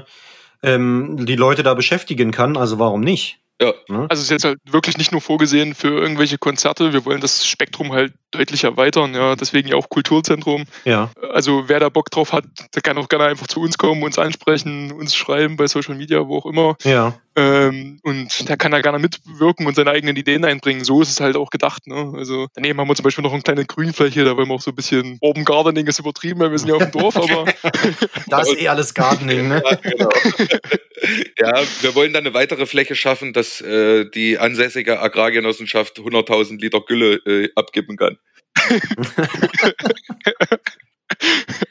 [0.63, 2.55] ähm, die Leute da beschäftigen kann.
[2.55, 3.39] Also warum nicht?
[3.61, 4.05] Ja, Ne?
[4.09, 6.91] Also es ist jetzt halt wirklich nicht nur vorgesehen für irgendwelche Konzerte.
[6.91, 9.13] Wir wollen das Spektrum halt deutlich erweitern.
[9.13, 10.65] Ja, deswegen ja auch Kulturzentrum.
[10.83, 11.11] Ja.
[11.31, 12.43] Also wer da Bock drauf hat,
[12.75, 16.27] der kann auch gerne einfach zu uns kommen, uns ansprechen, uns schreiben bei Social Media,
[16.27, 16.75] wo auch immer.
[16.83, 17.15] Ja.
[17.37, 20.83] Ähm, und der kann da gerne mitwirken und seine eigenen Ideen einbringen.
[20.83, 21.85] So ist es halt auch gedacht.
[21.85, 22.13] Ne?
[22.15, 24.71] Also daneben haben wir zum Beispiel noch eine kleine Grünfläche, da wollen wir auch so
[24.71, 27.45] ein bisschen Urban Gardening ist übertrieben, weil wir sind ja auf dem Dorf, aber
[28.27, 29.61] Da ist eh alles Gardening, ne?
[29.63, 30.09] ja, genau.
[31.37, 36.81] ja, wir wollen dann eine weitere Fläche schaffen, dass äh, die ansässige Agrargenossenschaft 100.000 Liter
[36.81, 38.17] Gülle äh, abgeben kann.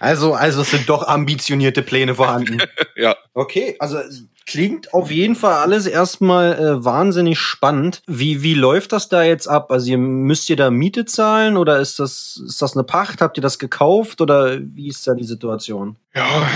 [0.00, 2.58] Also, also es sind doch ambitionierte Pläne vorhanden.
[2.94, 3.16] Ja.
[3.32, 8.02] Okay, also es klingt auf jeden Fall alles erstmal äh, wahnsinnig spannend.
[8.06, 9.70] Wie, wie läuft das da jetzt ab?
[9.70, 13.20] Also ihr müsst ihr da Miete zahlen oder ist das, ist das eine Pacht?
[13.20, 15.96] Habt ihr das gekauft oder wie ist da die Situation?
[16.14, 16.46] Ja,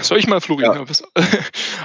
[0.00, 0.86] soll ich mal, Florian?
[0.88, 1.22] Ja.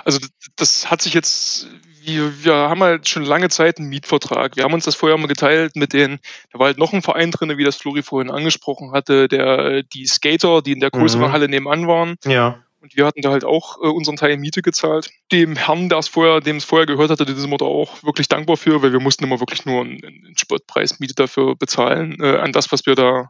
[0.05, 0.19] Also
[0.55, 1.67] das hat sich jetzt,
[2.07, 4.55] wir, wir haben halt schon lange Zeit einen Mietvertrag.
[4.55, 6.19] Wir haben uns das vorher mal geteilt mit den,
[6.51, 10.05] da war halt noch ein Verein drin, wie das Flori vorhin angesprochen hatte, der die
[10.07, 11.31] Skater, die in der größeren Mhm.
[11.33, 12.15] Halle nebenan waren.
[12.25, 12.63] Ja.
[12.81, 15.09] Und wir hatten da halt auch äh, unseren Teil Miete gezahlt.
[15.31, 18.29] Dem Herrn, der es vorher, dem es vorher gehört hatte, sind wir da auch wirklich
[18.29, 22.37] dankbar für, weil wir mussten immer wirklich nur einen, einen Spottpreis Miete dafür bezahlen, äh,
[22.37, 23.29] an das, was wir da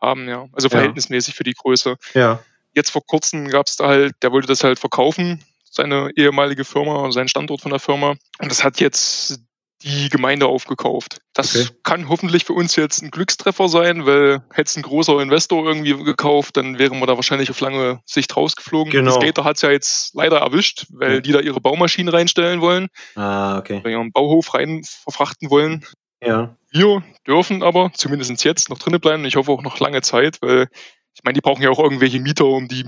[0.00, 0.46] haben, ja.
[0.52, 0.70] Also Ja.
[0.70, 2.40] verhältnismäßig für die Größe Ja.
[2.72, 5.42] jetzt vor kurzem gab es da halt, der wollte das halt verkaufen,
[5.74, 8.10] seine ehemalige Firma, seinen Standort von der Firma.
[8.38, 9.40] Und das hat jetzt
[9.82, 11.18] die Gemeinde aufgekauft.
[11.34, 11.68] Das Okay.
[11.82, 15.92] kann hoffentlich für uns jetzt ein Glückstreffer sein, weil hätte es ein großer Investor irgendwie
[16.04, 18.90] gekauft, dann wären wir da wahrscheinlich auf lange Sicht rausgeflogen.
[18.92, 19.20] Genau.
[19.20, 21.20] Skater hat es ja jetzt leider erwischt, weil Ja.
[21.20, 23.82] die da ihre Baumaschinen reinstellen wolollen, Ah, okay.
[23.84, 25.84] ihren Bauhof rein verfrachten wollen.
[26.22, 26.56] Ja.
[26.70, 29.26] Wir dürfen aber, zumindest jetzt, noch drinnen bleiben.
[29.26, 30.68] Ich hoffe auch noch lange Zeit, weil
[31.14, 32.84] ich meine, die brauchen ja auch irgendwelche Mieter, um die,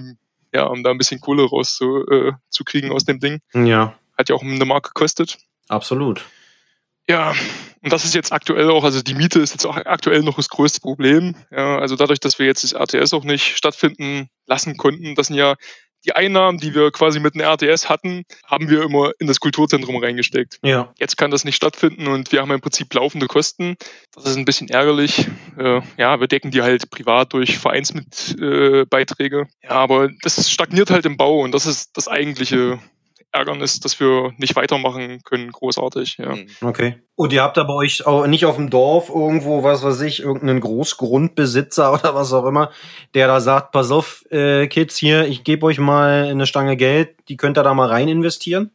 [0.57, 3.41] ja, um da ein bisschen Kohle rauszukriegen äh, zu kriegen aus dem Ding.
[3.55, 3.95] Ja.
[4.17, 5.37] Hat ja auch eine Mark gekostet.
[5.69, 6.25] Absolut.
[7.09, 7.35] Ja,
[7.83, 10.49] und das ist jetzt aktuell auch, also die Miete ist jetzt auch aktuell noch das
[10.49, 11.37] größte Problem.
[11.51, 15.37] Ja, also dadurch, dass wir jetzt das RTS auch nicht stattfinden lassen konnten, das sind
[15.37, 15.55] ja
[16.07, 19.97] die Einnahmen, die wir quasi mit dem RTS hatten, haben wir immer in das Kulturzentrum
[19.97, 20.59] reingesteckt.
[20.63, 20.93] Ja.
[20.99, 23.77] Jetzt kann das nicht stattfinden und wir haben im Prinzip laufende Kosten.
[24.15, 25.27] Das ist ein bisschen ärgerlich.
[25.59, 29.41] Äh, ja, wir decken die halt privat durch Vereinsmitbeiträge.
[29.63, 32.79] Äh, ja, aber das stagniert halt im Bau und das ist das eigentliche
[33.37, 36.19] Ärgernis, dass wir nicht weitermachen können, großartig.
[36.19, 36.35] Ja.
[36.35, 36.47] Mhm.
[36.61, 36.97] Okay.
[37.15, 40.21] Und ihr habt da bei euch auch nicht auf dem Dorf irgendwo, was weiß ich,
[40.21, 42.71] irgendeinen Großgrundbesitzer oder was auch immer,
[43.15, 47.17] der da sagt, pass auf, äh, Kids, hier, ich gebe euch mal eine Stange Geld,
[47.29, 48.71] die könnt ihr da mal rein investieren?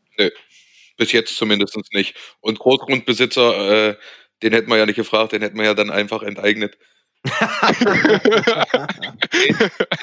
[0.97, 2.15] Bis jetzt zumindest nicht.
[2.41, 3.95] Und Großgrundbesitzer, äh,
[4.43, 6.77] den hätten wir ja nicht gefragt, den hätten wir ja dann einfach enteignet.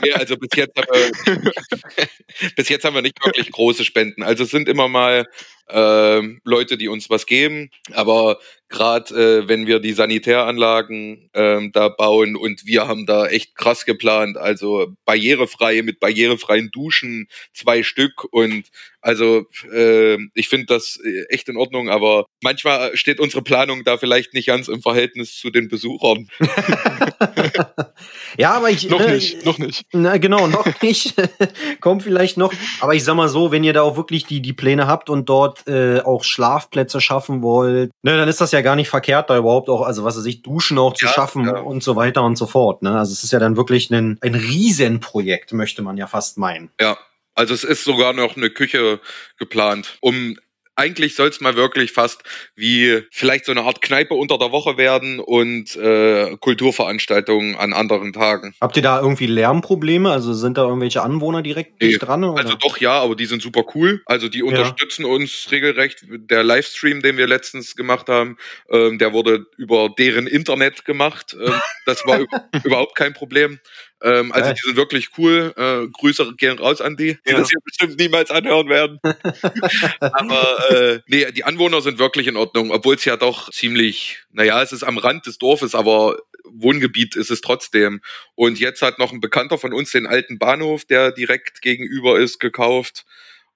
[0.03, 0.87] Nee, also bis jetzt, wir,
[2.57, 4.23] bis jetzt haben wir nicht wirklich große Spenden.
[4.23, 5.27] Also es sind immer mal
[5.71, 11.89] ähm, Leute, die uns was geben, aber gerade äh, wenn wir die Sanitäranlagen ähm, da
[11.89, 18.25] bauen und wir haben da echt krass geplant, also barrierefrei mit barrierefreien Duschen, zwei Stück
[18.31, 18.67] und
[19.01, 23.97] also äh, ich finde das äh, echt in Ordnung, aber manchmal steht unsere Planung da
[23.97, 26.29] vielleicht nicht ganz im Verhältnis zu den Besuchern.
[28.37, 28.89] ja, aber ich.
[28.89, 29.87] noch ne, nicht, noch nicht.
[29.93, 31.15] Na, genau, noch nicht.
[31.81, 32.53] Kommt vielleicht noch.
[32.81, 35.29] Aber ich sag mal so, wenn ihr da auch wirklich die, die Pläne habt und
[35.29, 39.39] dort äh, auch Schlafplätze schaffen wollt, ne, dann ist das ja gar nicht verkehrt, da
[39.39, 41.59] überhaupt auch, also was weiß ich, Duschen auch zu Ja, schaffen ja.
[41.59, 42.83] und so weiter und so fort.
[42.83, 42.99] Ne?
[42.99, 46.71] Also es ist ja dann wirklich ein, ein Riesenprojekt, möchte man ja fast meinen.
[46.81, 46.97] Ja,
[47.35, 49.01] also es ist sogar noch eine Küche
[49.39, 50.37] geplant, um
[50.79, 52.23] eigentlich soll es mal wirklich fast
[52.55, 58.13] wie vielleicht so eine Art Kneipe unter der Woche werden und äh, Kulturveranstaltungen an anderen
[58.13, 58.55] Tagen.
[58.61, 60.11] Habt ihr da irgendwie Lärmprobleme?
[60.11, 62.23] Also sind da irgendwelche Anwohner direkt Nee, dicht dran?
[62.25, 62.41] Oder?
[62.43, 64.03] Also doch ja, aber die sind super cool.
[64.07, 66.05] Also die unterstützen uns regelrecht.
[66.09, 68.37] Der Livestream, den wir letztens gemacht haben,
[68.71, 71.37] ähm, der wurde über deren Internet gemacht.
[71.41, 71.53] Ähm,
[71.87, 72.29] das war üb-
[72.65, 73.59] überhaupt kein Problem.
[74.03, 75.53] Ähm, also die sind wirklich cool.
[75.57, 77.39] Äh, Grüße gehen raus an die, die Ja.
[77.39, 79.01] das hier bestimmt niemals anhören werden.
[80.01, 84.63] Aber äh, nee, die Anwohner sind wirklich in Ordnung, obwohl es ja doch ziemlich, naja,
[84.63, 88.01] es ist am Rand des Dorfes, aber Wohngebiet ist es trotzdem.
[88.35, 92.39] Und jetzt hat noch ein Bekannter von uns den alten Bahnhof, der direkt gegenüber ist,
[92.39, 93.05] gekauft.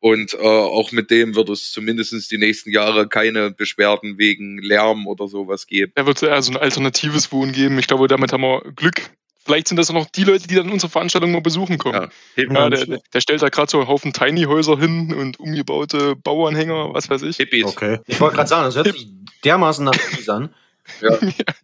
[0.01, 5.07] Und äh, auch mit dem wird es zumindest die nächsten Jahre keine Beschwerden wegen Lärm
[5.07, 5.93] oder sowas geben.
[5.95, 7.78] Da wird es eher so ein alternatives Wohnen geben.
[7.78, 9.11] Ich glaube, damit haben wir Glück.
[9.45, 12.11] Vielleicht sind das auch noch die Leute, die dann unsere Veranstaltung mal besuchen kommen.
[12.36, 12.45] Ja.
[12.45, 16.95] Ja, der, der, der stellt da gerade so einen Haufen Tiny-Häuser hin und umgebaute Bauanhänger,
[16.95, 17.36] was weiß ich.
[17.36, 17.99] Hippies Okay.
[18.07, 19.09] Ich wollte gerade sagen, das hört sich
[19.45, 20.55] dermaßen nach Hippies an.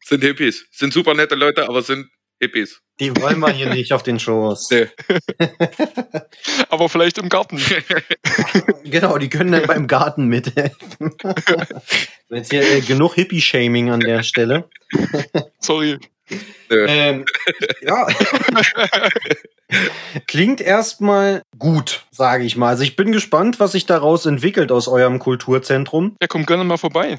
[0.05, 0.67] sind Hippies.
[0.71, 2.09] Sind super nette Leute, aber sind
[2.41, 2.81] Hippies.
[3.01, 4.71] Die wollen wir hier nicht auf den Shows.
[4.71, 4.89] Nee.
[6.69, 7.61] Aber vielleicht im Garten.
[8.85, 11.15] Genau, die können dann beim Garten mithelfen.
[12.31, 14.69] Jetzt hier äh, genug Hippie-Shaming an der Stelle.
[15.61, 15.99] Sorry.
[16.71, 17.25] Ähm,
[17.83, 18.07] ja.
[20.27, 22.69] Klingt erstmal gut, sage ich mal.
[22.69, 26.17] Also ich bin gespannt, was sich daraus entwickelt aus eurem Kulturzentrum.
[26.23, 27.19] Ja, kommt gerne mal vorbei.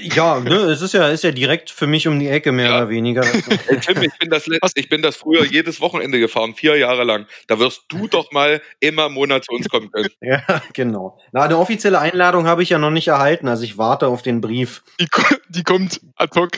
[0.00, 2.76] Ja, ne, es ist ja, ist ja direkt für mich um die Ecke, mehr Ja.
[2.78, 3.22] oder weniger.
[3.68, 7.26] Ey, Tim, ich bin, das, ich bin das früher jedes Wochenende gefahren, vier Jahre lang.
[7.46, 10.08] Da wirst du doch mal immer im Monat zu uns kommen können.
[10.20, 10.42] ja,
[10.72, 11.18] genau.
[11.32, 14.40] Na, eine offizielle Einladung habe ich ja noch nicht erhalten, also ich warte auf den
[14.40, 14.82] Brief.
[15.00, 15.06] Die,
[15.48, 16.50] die kommt ad hoc.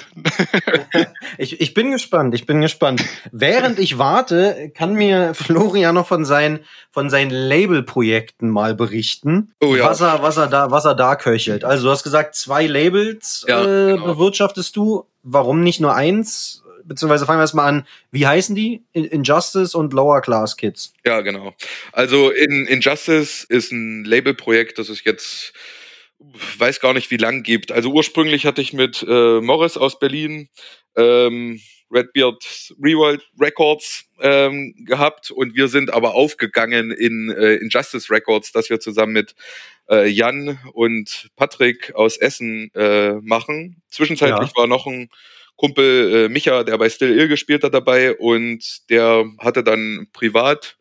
[1.38, 3.04] Ich, ich bin gespannt, ich bin gespannt.
[3.30, 9.76] Während ich warte, kann mir Florian noch von seinen, von seinen Labelprojekten mal berichten, Oh
[9.76, 9.84] ja.
[9.84, 11.62] was, er, was, er da, was er da köchelt.
[11.64, 14.06] Also du hast gesagt, zwei Labels Ja, äh, genau.
[14.06, 15.06] bewirtschaftest du.
[15.22, 16.64] Warum nicht nur eins?
[16.84, 17.86] Beziehungsweise fangen wir erst mal an.
[18.10, 18.82] Wie heißen die?
[18.92, 20.92] In- Injustice und Lower Class Kids.
[21.06, 21.54] Ja, genau.
[21.92, 25.52] Also in Injustice ist ein Labelprojekt, das es jetzt
[26.58, 27.72] weiß gar nicht, wie lang gibt.
[27.72, 30.48] Also ursprünglich hatte ich mit äh, Morris aus Berlin
[30.96, 31.60] ähm,
[31.92, 35.30] Redbeard Reworld Records ähm, gehabt.
[35.30, 39.34] Und wir sind aber aufgegangen in äh, Injustice Records, das wir zusammen mit
[39.90, 43.82] äh, Jan und Patrick aus Essen äh, machen.
[43.88, 45.10] Zwischenzeitlich war noch ein
[45.56, 48.14] Kumpel äh, Micha, der bei Still Ill gespielt hat, dabei.
[48.16, 50.76] Und der hatte dann privat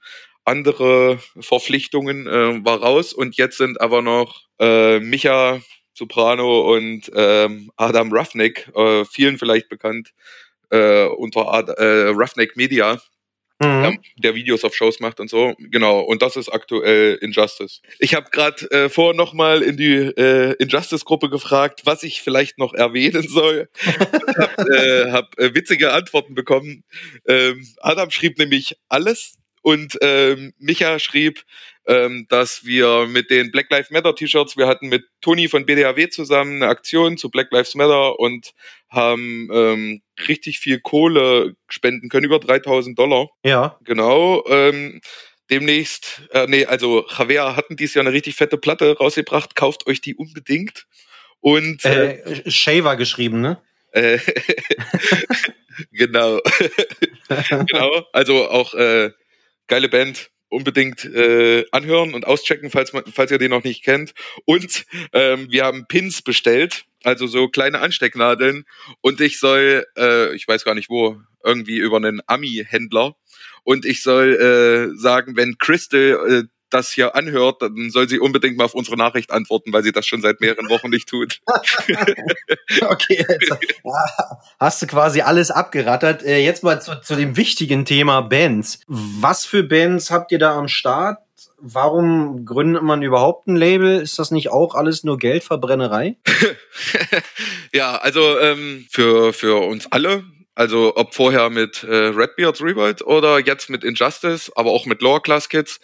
[0.46, 3.14] andere Verpflichtungen, äh, war raus.
[3.14, 5.62] Und jetzt sind aber noch äh, Micha
[5.94, 10.14] Soprano und ähm, Adam Roughneck, äh, vielen vielleicht bekannt
[10.72, 11.42] äh, unter
[11.78, 13.00] äh, Roughneck Media,
[13.62, 13.84] Mhm.
[13.84, 15.54] ja, der Videos auf Shows macht und so.
[15.60, 17.82] Genau, und das ist aktuell Injustice.
[18.00, 22.58] Ich habe gerade äh, vorher noch mal in die äh, Injustice-Gruppe gefragt, was ich vielleicht
[22.58, 23.70] noch erwähnen soll.
[24.36, 26.84] hab, äh, hab äh, witzige Antworten bekommen.
[27.28, 31.44] Ähm, Adam schrieb nämlich alles und ähm, Micha schrieb,
[31.88, 36.10] ähm, dass wir mit den Black Lives Matter T-Shirts, wir hatten mit Toni von BDAW
[36.10, 38.54] zusammen eine Aktion zu Black Lives Matter und
[38.90, 43.30] haben ähm, richtig viel Kohle spenden können, über 3000 Dollar.
[43.44, 43.78] Ja.
[43.84, 44.44] Genau.
[44.48, 45.02] Ähm,
[45.50, 49.56] demnächst, äh, nee, also Javier hatten dieses Jahr eine richtig fette Platte rausgebracht.
[49.56, 50.86] Kauft euch die unbedingt.
[51.40, 53.60] Und äh, Äh, Shaver geschrieben, ne?
[53.94, 54.20] äh,
[55.92, 56.40] genau.
[57.50, 58.06] genau.
[58.14, 59.12] Also auch äh,
[59.72, 60.30] geile Band.
[60.50, 64.14] Unbedingt äh, anhören und auschecken, falls, man, falls ihr den noch nicht kennt.
[64.44, 68.66] Und ähm, wir haben Pins bestellt, also so kleine Anstecknadeln.
[69.00, 73.16] Und ich soll, äh, ich weiß gar nicht wo, irgendwie über einen Ami-Händler.
[73.64, 76.44] Und ich soll äh, sagen, wenn Crystal äh,
[76.74, 80.06] das hier anhört, dann soll sie unbedingt mal auf unsere Nachricht antworten, weil sie das
[80.06, 81.42] schon seit mehreren Wochen nicht tut.
[82.82, 83.52] Okay, jetzt
[84.60, 86.24] hast du quasi alles abgerattert.
[86.24, 88.80] Äh, Jetzt mal zu, zu dem wichtigen Thema Bands.
[88.88, 91.20] Was für Bands habt ihr da am Start?
[91.58, 94.02] Warum gründet man überhaupt ein Label?
[94.02, 96.18] Ist das nicht auch alles nur Geldverbrennerei?
[97.74, 100.24] ja, also ähm, für, für uns alle,
[100.56, 105.22] also ob vorher mit äh, Redbeards Revolt oder jetzt mit Injustice, aber auch mit Lower
[105.22, 105.80] Class Kids,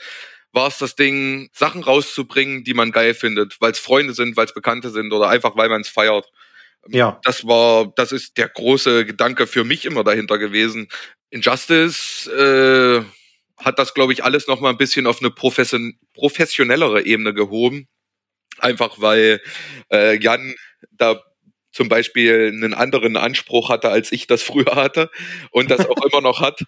[0.54, 4.46] war es das Ding, Sachen rauszubringen, die man geil findet, weil es Freunde sind, weil
[4.46, 6.28] es Bekannte sind oder einfach weil man es feiert.
[6.90, 7.20] Ja.
[7.24, 10.88] Das war, das ist der große Gedanke für mich immer dahinter gewesen.
[11.30, 13.02] Injustice äh,
[13.58, 17.88] hat das, glaube ich, alles noch mal ein bisschen auf eine profession professionellere Ebene gehoben.
[18.60, 19.42] Einfach weil
[19.92, 20.56] äh, Jan
[20.92, 21.22] da
[21.72, 25.12] zum Beispiel einen anderen Anspruch hatte, als ich das früher hatte
[25.52, 26.62] und das auch immer noch hat.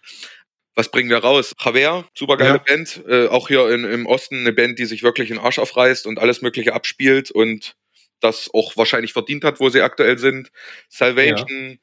[0.79, 1.53] Was bringen wir raus?
[1.59, 2.57] Javier, super geile Ja.
[2.59, 3.03] Band.
[3.05, 6.19] Äh, auch hier in, im Osten eine Band, die sich wirklich den Arsch aufreißt und
[6.19, 7.75] alles Mögliche abspielt und
[8.21, 10.53] das auch wahrscheinlich verdient hat, wo sie aktuell sind.
[10.87, 11.79] Salvation,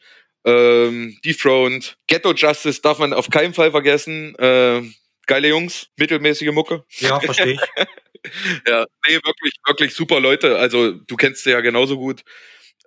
[0.47, 4.35] ähm, Dethroned, Ghetto Justice darf man auf keinen Fall vergessen.
[4.37, 4.81] Äh,
[5.27, 6.83] geile Jungs, mittelmäßige Mucke.
[6.97, 7.61] Ja, verstehe ich.
[8.67, 10.57] ja, nee, wirklich, wirklich super Leute.
[10.57, 12.23] Also du kennst sie ja genauso gut.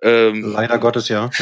[0.02, 1.30] Ähm, Leider Gottes, ja.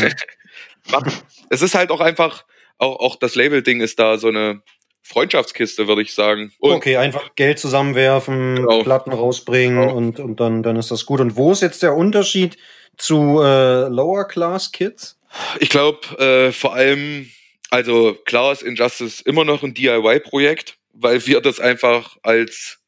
[0.88, 1.02] ja.
[1.48, 2.44] es ist halt auch einfach,
[2.78, 4.62] auch, auch das Label-Ding ist da so eine
[5.02, 6.52] Freundschaftskiste, würde ich sagen.
[6.58, 8.82] Und okay, einfach Geld zusammenwerfen, genau.
[8.82, 9.96] Platten rausbringen genau.
[9.96, 11.20] und, und dann, dann ist das gut.
[11.20, 12.58] Und wo ist jetzt der Unterschied
[12.96, 15.18] zu äh, Lower Class Kids?
[15.60, 17.30] Ich glaube, äh, vor allem,
[17.70, 22.78] also klar ist Injustice immer noch ein DIY-Projekt, weil wir das einfach als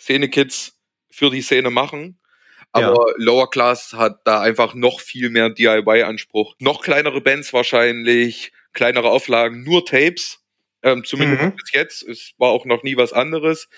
[0.00, 0.78] Szene-Kids
[1.10, 2.18] für die Szene machen.
[2.72, 3.14] Aber ja.
[3.16, 6.54] Lower Class hat da einfach noch viel mehr DIY-Anspruch.
[6.58, 10.38] Noch kleinere Bands wahrscheinlich, kleinere Auflagen, nur Tapes.
[10.82, 11.56] Ähm, zumindest mhm.
[11.56, 12.02] bis jetzt.
[12.02, 13.68] Es war auch noch nie was anderes.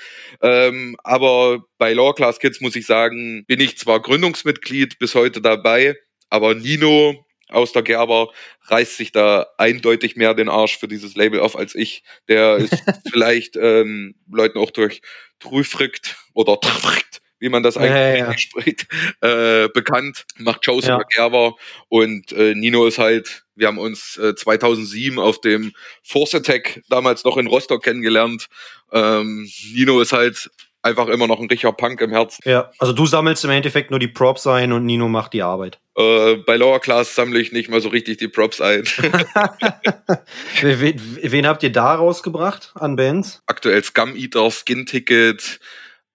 [0.43, 5.41] Ähm, aber bei Lower Class Kids muss ich sagen, bin ich zwar Gründungsmitglied bis heute
[5.41, 5.97] dabei,
[6.29, 8.31] aber Nino aus der Gerber
[8.65, 12.03] reißt sich da eindeutig mehr den Arsch für dieses Label auf als ich.
[12.29, 15.01] Der ist vielleicht ähm, Leuten auch durch
[15.39, 18.39] Trüfrickt oder Trüfrickt wie man das eigentlich ja, ja.
[18.39, 18.87] spricht,
[19.21, 21.01] äh, bekannt, macht Shows ja.
[21.15, 21.55] Gerber
[21.89, 25.73] und äh, Nino ist halt, wir haben uns äh, 2007 auf dem
[26.03, 28.49] Force Attack damals noch in Rostock kennengelernt.
[28.93, 30.51] Ähm, Nino ist halt
[30.83, 32.43] einfach immer noch ein richtiger Punk im Herzen.
[32.45, 35.79] Ja, also du sammelst im Endeffekt nur die Props ein und Nino macht die Arbeit.
[35.97, 38.85] Äh, bei Lower Class sammle ich nicht mal so richtig die Props ein.
[40.63, 43.43] wen, wen, habt ihr da rausgebracht an Bands?
[43.47, 45.61] Aktuell Scum Eater, Skin Ticket,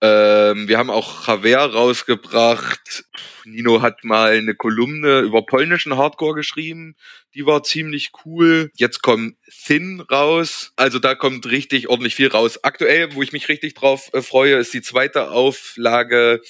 [0.04, 3.06] ähm, wir haben auch Javier rausgebracht.
[3.46, 6.98] Nino hat mal eine Kolumne über polnischen Hardcore geschrieben.
[7.36, 8.70] Die war ziemlich cool.
[8.76, 10.74] Jetzt kommt Thin raus.
[10.76, 12.62] Also da kommt richtig ordentlich viel raus.
[12.66, 16.42] Aktuell, wo ich mich richtig drauf äh, freue, ist die zweite Auflage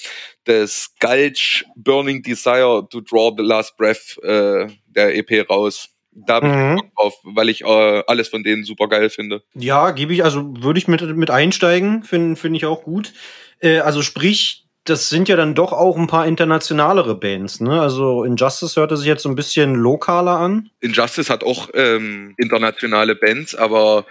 [0.48, 5.90] des Gulch Burning Desire to Draw the Last Breath äh, der EP raus.
[6.10, 6.76] Da habe ich mhm.
[6.76, 9.42] Bock drauf, weil ich äh, alles von denen super geil finde.
[9.54, 13.12] Ja, gebe ich, also würde ich mit, mit einsteigen, finde find ich auch gut.
[13.60, 17.80] Äh, also sprich, das sind ja dann doch auch ein paar internationalere Bands, ne?
[17.80, 20.70] Also Injustice hörte sich jetzt so ein bisschen lokaler an.
[20.80, 24.04] Injustice hat auch ähm, internationale Bands, aber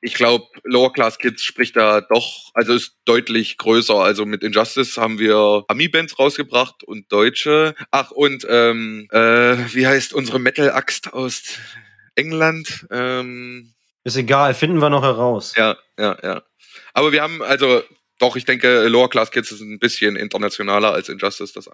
[0.00, 3.94] ich glaube, Lower Class Kids spricht da doch, also ist deutlich größer.
[3.94, 7.74] Also mit Injustice haben wir Ami-Bands rausgebracht und Deutsche.
[7.90, 11.58] Ach, und ähm, äh, wie heißt unsere Metal-Axt aus
[12.16, 12.86] England?
[12.90, 13.72] Ähm,
[14.04, 15.54] ist egal, finden wir noch heraus.
[15.56, 16.42] Ja, ja, ja.
[16.92, 17.82] Aber wir haben, also
[18.18, 21.68] doch, ich denke, Lower Class Kids ist ein bisschen internationaler als Injustice das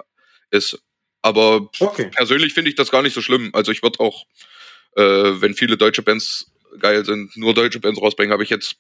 [0.51, 0.83] ist.
[1.23, 2.11] Aber okay.
[2.15, 3.51] persönlich finde ich das gar nicht so schlimm.
[3.53, 4.25] Also ich würde auch,
[4.97, 8.77] äh, wenn viele deutsche Bands geil sind, nur deutsche Bands rausbringen, habe ich jetzt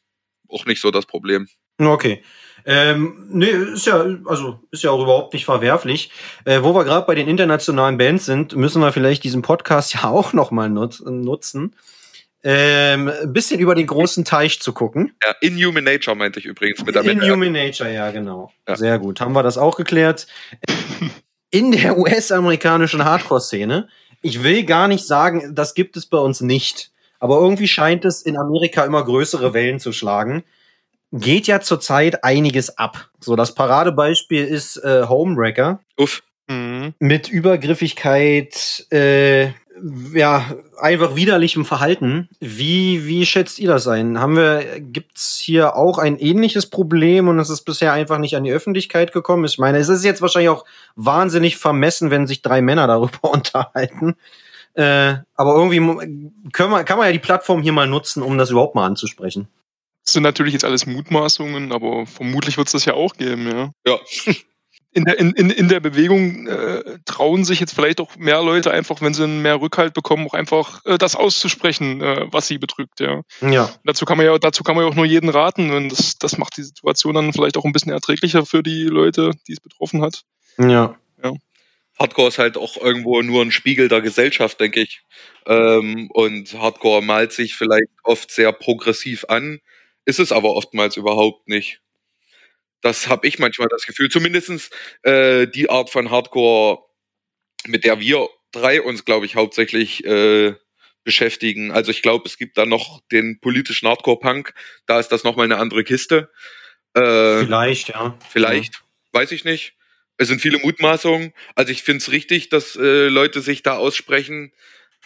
[0.48, 1.48] auch nicht so das Problem.
[1.78, 2.22] Okay.
[2.66, 6.10] Ähm, nee, ist ja, also ist ja auch überhaupt nicht verwerflich.
[6.44, 10.04] Äh, wo wir gerade bei den internationalen Bands sind, müssen wir vielleicht diesen Podcast ja
[10.04, 11.74] auch nochmal nut nutzen
[12.42, 15.12] ähm, ein bisschen über den großen Teich zu gucken.
[15.22, 18.52] Ja, Inhuman Nature meinte ich übrigens mit der Inhuman Nature, ja, genau.
[18.66, 18.76] Ja.
[18.76, 19.20] Sehr gut.
[19.20, 20.26] Haben wir das auch geklärt.
[21.50, 23.88] In der US-amerikanischen Hardcore-Szene,
[24.22, 26.92] ich will gar nicht sagen, das gibt es bei uns nicht.
[27.18, 30.42] Aber irgendwie scheint es in Amerika immer größere Wellen zu schlagen.
[31.12, 33.10] Geht ja zurzeit einiges ab.
[33.18, 35.80] So, das Paradebeispiel ist äh, Homewrecker.
[35.98, 36.22] Uff.
[36.48, 36.94] Mhm.
[36.98, 39.48] Mit Übergriffigkeit, äh,
[40.12, 40.44] ja,
[40.78, 42.28] einfach widerlichem Verhalten.
[42.40, 44.18] Wie, wie schätzt ihr das ein?
[44.18, 48.44] Haben wir, gibt's hier auch ein ähnliches Problem und es ist bisher einfach nicht an
[48.44, 49.44] die Öffentlichkeit gekommen?
[49.44, 50.64] Ich meine, es ist jetzt wahrscheinlich auch
[50.96, 54.16] wahnsinnig vermessen, wenn sich drei Männer darüber unterhalten.
[54.74, 55.78] Äh, aber irgendwie
[56.52, 59.48] können wir, kann man ja die Plattform hier mal nutzen, um das überhaupt mal anzusprechen.
[60.04, 63.70] Das sind natürlich jetzt alles Mutmaßungen, aber vermutlich wird es das ja auch geben, ja.
[63.86, 63.98] Ja.
[64.92, 69.00] in der, in, in, der Bewegung äh, trauen sich jetzt vielleicht auch mehr Leute einfach,
[69.00, 73.22] wenn sie mehr Rückhalt bekommen, auch einfach äh, das auszusprechen, äh, was sie bedrückt, ja.
[73.40, 73.70] Ja.
[73.84, 76.38] Dazu kann man ja, dazu kann man ja auch nur jeden raten und das, das
[76.38, 80.02] macht die Situation dann vielleicht auch ein bisschen erträglicher für die Leute, die es betroffen
[80.02, 80.22] hat.
[80.58, 80.96] Ja.
[81.22, 81.34] ja.
[81.98, 85.02] Hardcore ist halt auch irgendwo nur ein Spiegel der Gesellschaft, denke ich.
[85.46, 89.60] Ähm, und Hardcore malt sich vielleicht oft sehr progressiv an,
[90.04, 91.80] ist es aber oftmals überhaupt nicht.
[92.82, 94.08] Das habe ich manchmal das Gefühl.
[94.08, 94.70] Zumindestens
[95.02, 96.80] äh, die Art von Hardcore,
[97.66, 100.54] mit der wir drei uns, glaube ich, hauptsächlich äh,
[101.04, 101.72] beschäftigen.
[101.72, 104.54] Also ich glaube, es gibt da noch den politischen Hardcore-Punk.
[104.86, 106.30] Da ist das nochmal eine andere Kiste.
[106.94, 108.18] Äh, vielleicht, ja.
[108.28, 108.80] Vielleicht, ja.
[109.12, 109.74] weiß ich nicht.
[110.16, 111.32] Es sind viele Mutmaßungen.
[111.54, 114.52] Also ich finde es richtig, dass äh, Leute sich da aussprechen.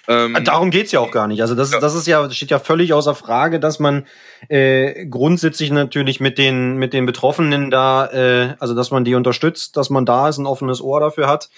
[0.07, 1.40] Ähm, Darum geht's ja auch gar nicht.
[1.40, 1.80] Also das, ja.
[1.80, 4.07] das ist ja, steht ja völlig außer Frage, dass man
[4.48, 9.76] äh, grundsätzlich natürlich mit den, mit den Betroffenen da, äh, also dass man die unterstützt,
[9.76, 11.48] dass man da ist, ein offenes Ohr dafür hat.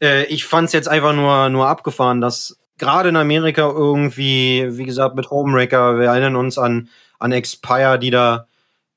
[0.00, 4.84] Äh, ich fand es jetzt einfach nur, nur abgefahren, dass gerade in Amerika irgendwie, wie
[4.84, 6.88] gesagt, mit Homewrecker, wir erinnern uns an,
[7.18, 8.46] an Expire, die da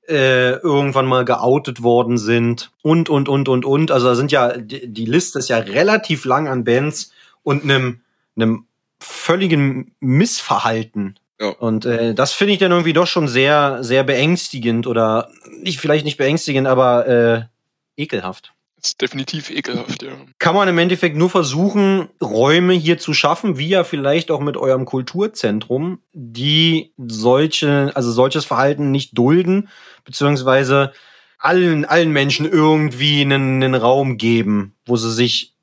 [0.08, 3.92] äh, irgendwann mal geoutet worden sind und, und, und, und, und.
[3.92, 7.12] Also da sind ja, die, die Liste ist ja relativ lang an Bands
[7.44, 8.02] und einem,
[8.36, 8.66] einem
[9.00, 11.20] völligen Missverhalten.
[11.40, 11.50] Ja.
[11.50, 15.30] Und äh, das finde ich dann irgendwie doch schon sehr, sehr beängstigend oder
[15.62, 18.54] nicht, vielleicht nicht beängstigend, aber äh, ekelhaft.
[18.78, 20.12] Das ist definitiv ekelhaft, ja.
[20.38, 24.58] Kann man im Endeffekt nur versuchen, Räume hier zu schaffen, wie ja vielleicht auch mit
[24.58, 29.70] eurem Kulturzentrum, die solche, also solches Verhalten nicht dulden,
[30.04, 30.94] beziehungsweise
[31.40, 35.56] allen, allen Menschen irgendwie einen, einen Raum geben, wo sie sich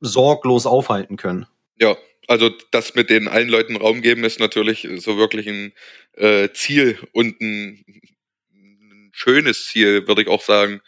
[0.00, 1.46] sorglos aufhalten können.
[1.78, 1.96] Ja,
[2.28, 5.72] also das mit den allen Leuten Raum geben ist natürlich so wirklich ein
[6.14, 7.84] äh, Ziel und ein,
[8.52, 10.80] ein schönes Ziel, würde ich auch sagen.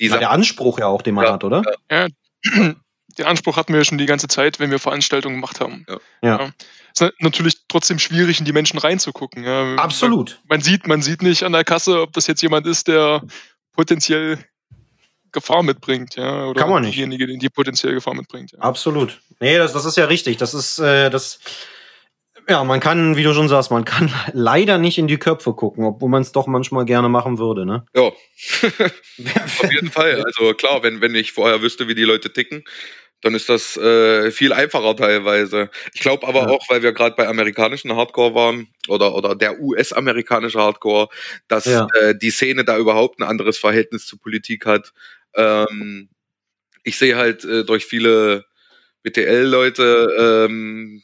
[0.00, 1.62] Ja, der Anspruch ja auch, den man Ja, hat, oder?
[1.90, 2.08] Ja,
[3.18, 5.86] den Anspruch hatten wir ja schon die ganze Zeit, wenn wir Veranstaltungen gemacht haben.
[5.88, 5.98] Ja.
[6.22, 6.52] Ja.
[6.94, 9.44] Es ist natürlich trotzdem schwierig, in die Menschen reinzugucken.
[9.44, 9.76] Ja.
[9.76, 10.40] Absolut.
[10.48, 13.22] Man sieht, man sieht nicht an der Kasse, ob das jetzt jemand ist, der
[13.72, 14.38] potenziell
[15.34, 16.46] Gefahr mitbringt, ja.
[16.46, 16.94] Oder Kann man nicht.
[16.94, 18.52] diejenige, die potenziell Gefahr mitbringt.
[18.52, 18.60] Ja.
[18.60, 19.20] Absolut.
[19.40, 20.38] Nee, das, das ist ja richtig.
[20.38, 21.38] Das ist, äh, das,
[22.48, 25.84] ja, man kann, wie du schon sagst, man kann leider nicht in die Köpfe gucken,
[25.84, 27.84] obwohl man es doch manchmal gerne machen würde, ne?
[27.94, 28.02] Ja,
[29.44, 30.22] auf jeden Fall.
[30.26, 32.64] Also klar, wenn, wenn ich vorher wüsste, wie die Leute ticken,
[33.22, 35.70] dann ist das äh, viel einfacher teilweise.
[35.94, 36.48] Ich glaube aber Ja.
[36.48, 41.08] auch, weil wir gerade bei amerikanischen Hardcore waren oder, oder der US-amerikanische Hardcore,
[41.48, 41.86] dass Ja.
[42.02, 44.92] äh, die Szene da überhaupt ein anderes Verhältnis zu Politik hat.
[45.36, 46.08] Ähm,
[46.84, 48.44] ich sehe halt äh, durch viele
[49.02, 51.02] BTL-Leute, ähm,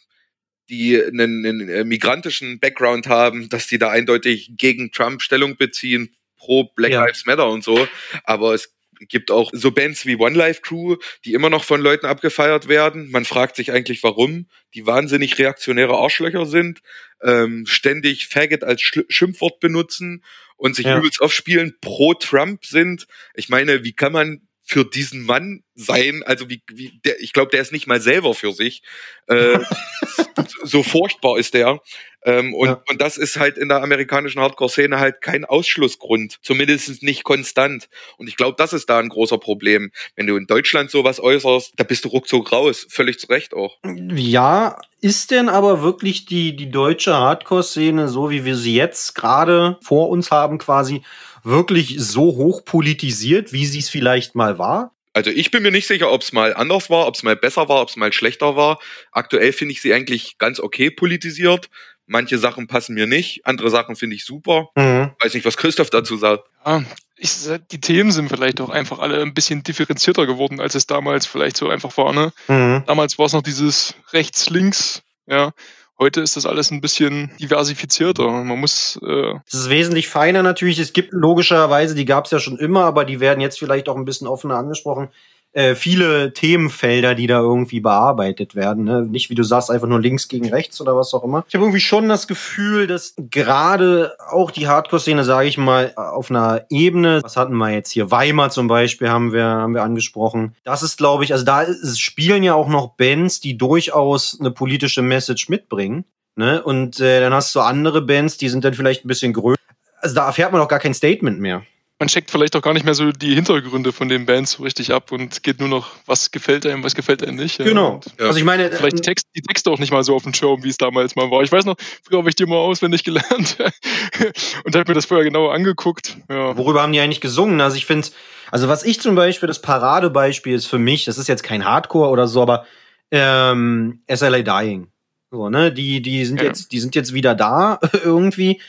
[0.68, 6.16] die einen, einen äh, migrantischen Background haben, dass die da eindeutig gegen Trump Stellung beziehen,
[6.36, 7.04] pro Black Ja.
[7.04, 7.88] Lives Matter und so.
[8.24, 8.72] Aber es
[9.08, 13.10] gibt auch so Bands wie One Life Crew, die immer noch von Leuten abgefeiert werden.
[13.10, 16.80] Man fragt sich eigentlich, warum die wahnsinnig reaktionäre Arschlöcher sind,
[17.22, 20.22] ähm, ständig Faggot als Schl Schimpfwort benutzen
[20.56, 20.98] und sich Ja.
[20.98, 23.06] übelst aufspielen, pro Trump sind.
[23.34, 26.22] Ich meine, wie kann man für diesen Mann sein?
[26.24, 28.82] Also wie, wie der, ich glaube, der ist nicht mal selber für sich.
[29.26, 29.58] Äh,
[30.62, 31.80] so furchtbar ist der.
[32.24, 32.82] Ähm, und, Ja.
[32.88, 36.38] und das ist halt in der amerikanischen Hardcore-Szene halt kein Ausschlussgrund.
[36.42, 37.88] Zumindest nicht konstant.
[38.18, 39.90] Und ich glaube, das ist da ein großer Problem.
[40.16, 42.86] Wenn du in Deutschland sowas äußerst, da bist du ruckzuck raus.
[42.90, 43.78] Völlig zu Recht auch.
[44.14, 49.78] Ja, ist denn aber wirklich die, die deutsche Hardcore-Szene, so wie wir sie jetzt gerade
[49.82, 51.02] vor uns haben, quasi
[51.42, 54.92] wirklich so hoch politisiert, wie sie es vielleicht mal war?
[55.12, 57.68] Also ich bin mir nicht sicher, ob es mal anders war, ob es mal besser
[57.68, 58.78] war, ob es mal schlechter war.
[59.10, 61.68] Aktuell finde ich sie eigentlich ganz okay politisiert.
[62.12, 64.70] Manche Sachen passen mir nicht, andere Sachen finde ich super.
[64.74, 65.12] Mhm.
[65.20, 66.42] Weiß nicht, was Christoph dazu sagt.
[66.66, 66.82] Ja,
[67.16, 67.30] ich,
[67.70, 71.56] die Themen sind vielleicht auch einfach alle ein bisschen differenzierter geworden, als es damals vielleicht
[71.56, 72.12] so einfach war.
[72.12, 72.32] Ne?
[72.48, 72.82] Mhm.
[72.86, 75.52] Damals war es noch dieses rechts-links, ja.
[76.00, 78.26] Heute ist das alles ein bisschen diversifizierter.
[78.28, 80.80] Man muss, äh, Es ist wesentlich feiner natürlich.
[80.80, 83.96] Es gibt logischerweise, die gab es ja schon immer, aber die werden jetzt vielleicht auch
[83.96, 85.10] ein bisschen offener angesprochen.
[85.52, 88.84] Äh, viele Themenfelder, die da irgendwie bearbeitet werden.
[88.84, 89.02] Ne?
[89.02, 91.44] Nicht, wie du sagst, einfach nur links gegen rechts oder was auch immer.
[91.48, 96.30] Ich habe irgendwie schon das Gefühl, dass gerade auch die Hardcore-Szene, sage ich mal, auf
[96.30, 98.12] einer Ebene, was hatten wir jetzt hier?
[98.12, 100.54] Weimar zum Beispiel haben wir, haben wir angesprochen.
[100.62, 104.52] Das ist, glaube ich, also da ist, spielen ja auch noch Bands, die durchaus eine
[104.52, 106.04] politische Message mitbringen.
[106.36, 106.62] Ne?
[106.62, 109.58] Und äh, dann hast du andere Bands, die sind dann vielleicht ein bisschen größer.
[110.00, 111.62] Also da erfährt man auch gar kein Statement mehr.
[112.00, 114.92] Man checkt vielleicht auch gar nicht mehr so die Hintergründe von den Bands so richtig
[114.92, 117.58] ab und geht nur noch, was gefällt einem, was gefällt einem nicht.
[117.58, 117.64] ja.
[117.66, 118.00] Genau.
[118.18, 118.26] Ja.
[118.26, 120.34] Also ich meine, Vielleicht die, äh, Text, die Texte auch nicht mal so auf dem
[120.34, 121.42] Schirm, wie es damals mal war.
[121.42, 123.58] Ich weiß noch, früher habe ich die mal auswendig gelernt
[124.64, 126.16] und habe mir das vorher genauer angeguckt.
[126.28, 126.56] Ja.
[126.56, 127.60] worüber haben die eigentlich gesungen?
[127.60, 128.08] Also ich finde,
[128.50, 132.08] also was ich zum Beispiel, das Paradebeispiel ist für mich, das ist jetzt kein Hardcore
[132.08, 132.64] oder so, aber
[133.10, 134.88] ähm, SLA Dying.
[135.30, 135.70] So, ne?
[135.72, 136.46] Die, die sind Ja.
[136.48, 138.60] jetzt, die sind jetzt wieder da irgendwie.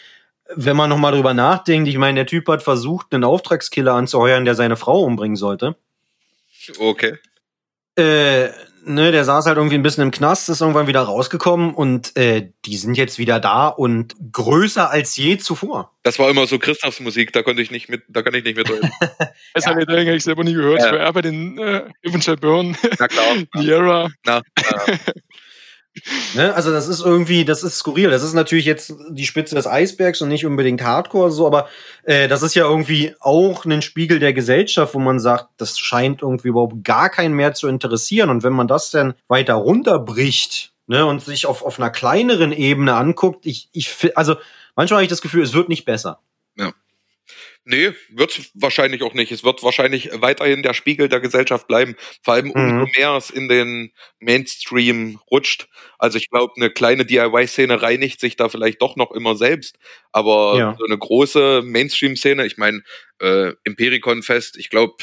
[0.55, 4.55] Wenn man nochmal drüber nachdenkt, ich meine, der Typ hat versucht, einen Auftragskiller anzuheuern, der
[4.55, 5.75] seine Frau umbringen sollte.
[6.79, 7.17] Okay.
[7.95, 8.49] Äh,
[8.85, 12.49] ne, der saß halt irgendwie ein bisschen im Knast, ist irgendwann wieder rausgekommen und äh,
[12.65, 15.91] die sind jetzt wieder da und größer als je zuvor.
[16.03, 18.57] Das war immer so Christophs Musik, da konnte ich nicht mit, da kann ich nicht
[18.57, 18.89] mitreden.
[19.53, 20.79] Das habe ich selber nie gehört.
[20.79, 20.85] Ja.
[20.85, 23.35] Ich war eher bei den äh, Evangeline Byrne, Na klar.
[23.55, 24.09] Niera.
[24.25, 24.97] Na, na,
[26.35, 26.53] Ne?
[26.53, 28.09] Also das ist irgendwie, das ist skurril.
[28.09, 31.67] Das ist natürlich jetzt die Spitze des Eisbergs und nicht unbedingt Hardcore so, aber
[32.03, 36.21] äh, das ist ja irgendwie auch ein Spiegel der Gesellschaft, wo man sagt, das scheint
[36.21, 38.29] irgendwie überhaupt gar keinen mehr zu interessieren.
[38.29, 42.95] Und wenn man das dann weiter runterbricht ne, und sich auf, auf einer kleineren Ebene
[42.95, 44.35] anguckt, ich, ich also
[44.75, 46.19] manchmal habe ich das Gefühl, es wird nicht besser.
[47.63, 49.31] Nee, wird wahrscheinlich auch nicht.
[49.31, 51.95] Es wird wahrscheinlich weiterhin der Spiegel der Gesellschaft bleiben.
[52.23, 52.91] Vor allem umso Mhm.
[52.97, 55.67] mehr es in den Mainstream rutscht.
[55.99, 59.77] Also ich glaube, eine kleine DIY-Szene reinigt sich da vielleicht doch noch immer selbst.
[60.11, 60.75] Aber Ja.
[60.79, 62.81] so eine große Mainstream-Szene, ich meine,
[63.21, 64.95] äh, Impericon-Fest, ich glaube,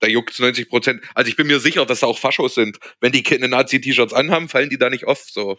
[0.00, 1.02] da juckt 90 Prozent.
[1.14, 2.78] Also ich bin mir sicher, dass da auch Faschos sind.
[3.00, 5.24] Wenn die keine Nazi-T-Shirts anhaben, fallen die da nicht off.
[5.30, 5.58] So.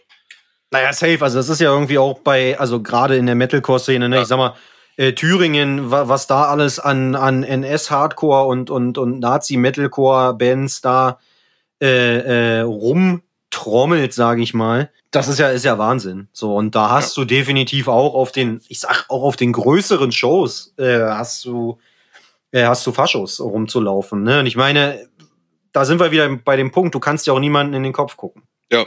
[0.70, 1.18] Naja, safe.
[1.22, 4.16] Also das ist ja irgendwie auch bei, also gerade in der Metalcore-Szene, ne?
[4.16, 4.22] Ja.
[4.22, 4.56] Ich sag mal,
[4.96, 11.18] äh, Thüringen, wa was da alles an, an NS-Hardcore und, und, und Nazi-Metalcore-Bands da
[11.80, 14.90] äh, äh, rumtrommelt, sage ich mal.
[15.10, 16.28] Das ist ja, ist ja Wahnsinn.
[16.32, 20.12] So, und da hast du definitiv auch auf den, ich sag auch auf den größeren
[20.12, 21.78] Shows, äh, hast du,
[22.50, 24.22] äh, hast du Faschos rumzulaufen.
[24.22, 24.40] Ne?
[24.40, 25.08] Und ich meine,
[25.72, 28.16] da sind wir wieder bei dem Punkt, du kannst ja auch niemanden in den Kopf
[28.16, 28.42] gucken.
[28.70, 28.86] Ja.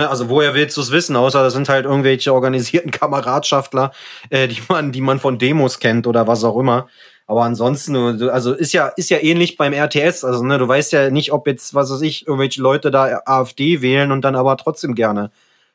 [0.00, 3.92] Ne, also woher willst du es wissen, außer das sind halt irgendwelche organisierten Kameradschaftler,
[4.30, 6.88] äh, die man, die man von Demos kennt oder was auch immer.
[7.26, 10.24] Aber ansonsten, du- also ist ja, ist ja ähnlich beim RTS.
[10.24, 13.82] Also, ne, du weißt ja nicht, ob jetzt, was weiß ich, irgendwelche Leute da AfD
[13.82, 15.30] wählen und dann aber trotzdem gerne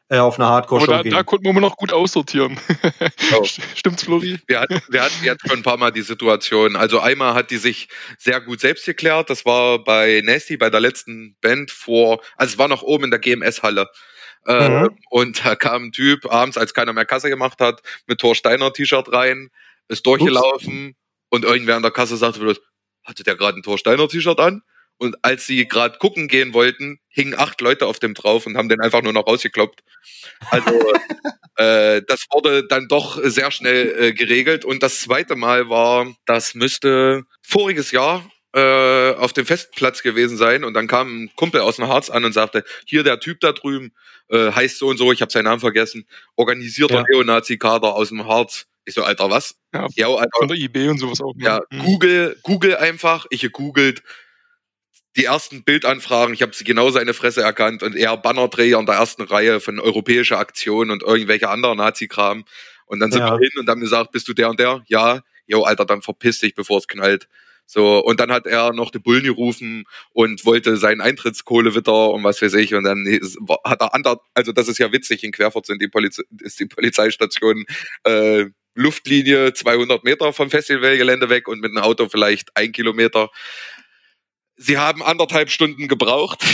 [0.09, 1.11] äh, auf eine Hardcore-Show da, gehen.
[1.13, 2.59] da konnten wir immer noch gut aussortieren.
[3.38, 3.43] Oh.
[3.76, 4.39] Stimmt's, Flori?
[4.47, 6.76] Wir hatten, wir hatten jetzt schon ein paar Mal die Situation.
[6.76, 9.30] Also einmal hat die sich sehr gut selbst geklärt.
[9.30, 13.11] Das war bei Nasty, bei der letzten Band vor, also es war noch oben in
[13.11, 13.88] der GMS-Halle.
[14.45, 14.97] Äh, Mhm.
[15.09, 18.71] Und da kam ein Typ abends, als keiner mehr Kasse gemacht hat, mit Thor Steiner
[18.73, 19.49] T-Shirt rein,
[19.87, 20.95] ist durchgelaufen
[21.29, 22.55] und irgendwer an der Kasse sagte
[23.03, 24.61] hatte der gerade ein Thor Steiner T-Shirt an?
[24.97, 28.69] Und als sie gerade gucken gehen wollten, hingen acht Leute auf dem drauf und haben
[28.69, 29.83] den einfach nur noch rausgekloppt.
[30.51, 30.71] Also
[31.57, 34.63] äh, das wurde dann doch sehr schnell äh, geregelt.
[34.63, 40.63] Und das zweite Mal war, das müsste voriges Jahr äh, auf dem Festplatz gewesen sein.
[40.63, 43.51] Und dann kam ein Kumpel aus dem Harz an und sagte, hier der Typ da
[43.51, 43.93] drüben
[44.29, 47.03] äh, heißt so und so, ich habe seinen Namen vergessen, organisierter Ja.
[47.09, 48.65] Neonazi-Kader aus dem Harz.
[48.85, 49.55] Ich so, Alter, was?
[49.73, 51.33] Ja, Ja, Alter, von der IB und sowas auch.
[51.35, 51.43] ne?
[51.45, 51.79] ja, Mhm.
[51.83, 53.25] Google, Google einfach.
[53.29, 54.01] Ich gegoogelt.
[55.17, 58.95] Die ersten Bildanfragen, ich habe sie genau seine Fresse erkannt und er Bannerträger in der
[58.95, 62.43] ersten Reihe von europäischer Aktion und irgendwelche anderen Nazi-Kram.
[62.85, 63.31] Und dann sind Ja.
[63.31, 64.83] wir hin und haben gesagt, bist du der und der?
[64.87, 65.21] Ja.
[65.47, 67.27] Jo, Alter, dann verpiss dich, bevor es knallt.
[67.66, 72.41] So, und dann hat er noch die Bullen gerufen und wollte seinen Eintrittskohlewitter und was
[72.41, 72.76] weiß ich.
[72.76, 73.05] Und dann
[73.63, 76.68] hat er ander, also das ist ja witzig, in Querfurt sind die Poliz ist die
[76.68, 77.66] Polizeistation
[78.03, 78.45] äh,
[78.76, 83.30] Luftlinie 200 Meter vom Festivalgelände weg und mit einem Auto vielleicht ein Kilometer.
[84.57, 86.41] Sie haben anderthalb Stunden gebraucht,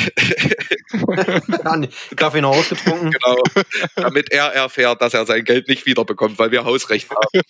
[2.16, 3.12] Kaffee noch ausgetrunken.
[3.12, 3.38] genau,
[3.96, 7.42] damit er erfährt, dass er sein Geld nicht wiederbekommt, weil wir Hausrecht haben.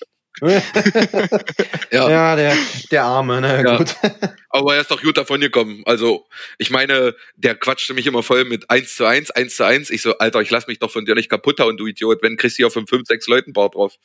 [1.91, 2.09] Ja.
[2.09, 2.55] ja, der,
[2.89, 3.63] der Arme, ne?
[3.63, 3.77] Ja.
[3.77, 3.95] Gut.
[4.49, 5.83] Aber er ist doch gut davon gekommen.
[5.85, 6.25] Also,
[6.57, 9.89] ich meine, der quatschte mich immer voll mit 1 zu 1, 1 zu 1.
[9.89, 12.23] Ich so, Alter, ich lass mich doch von dir nicht kaputt hauen, du Idiot.
[12.23, 13.95] Wenn kriegst du von 5, 6 Leuten Bar drauf.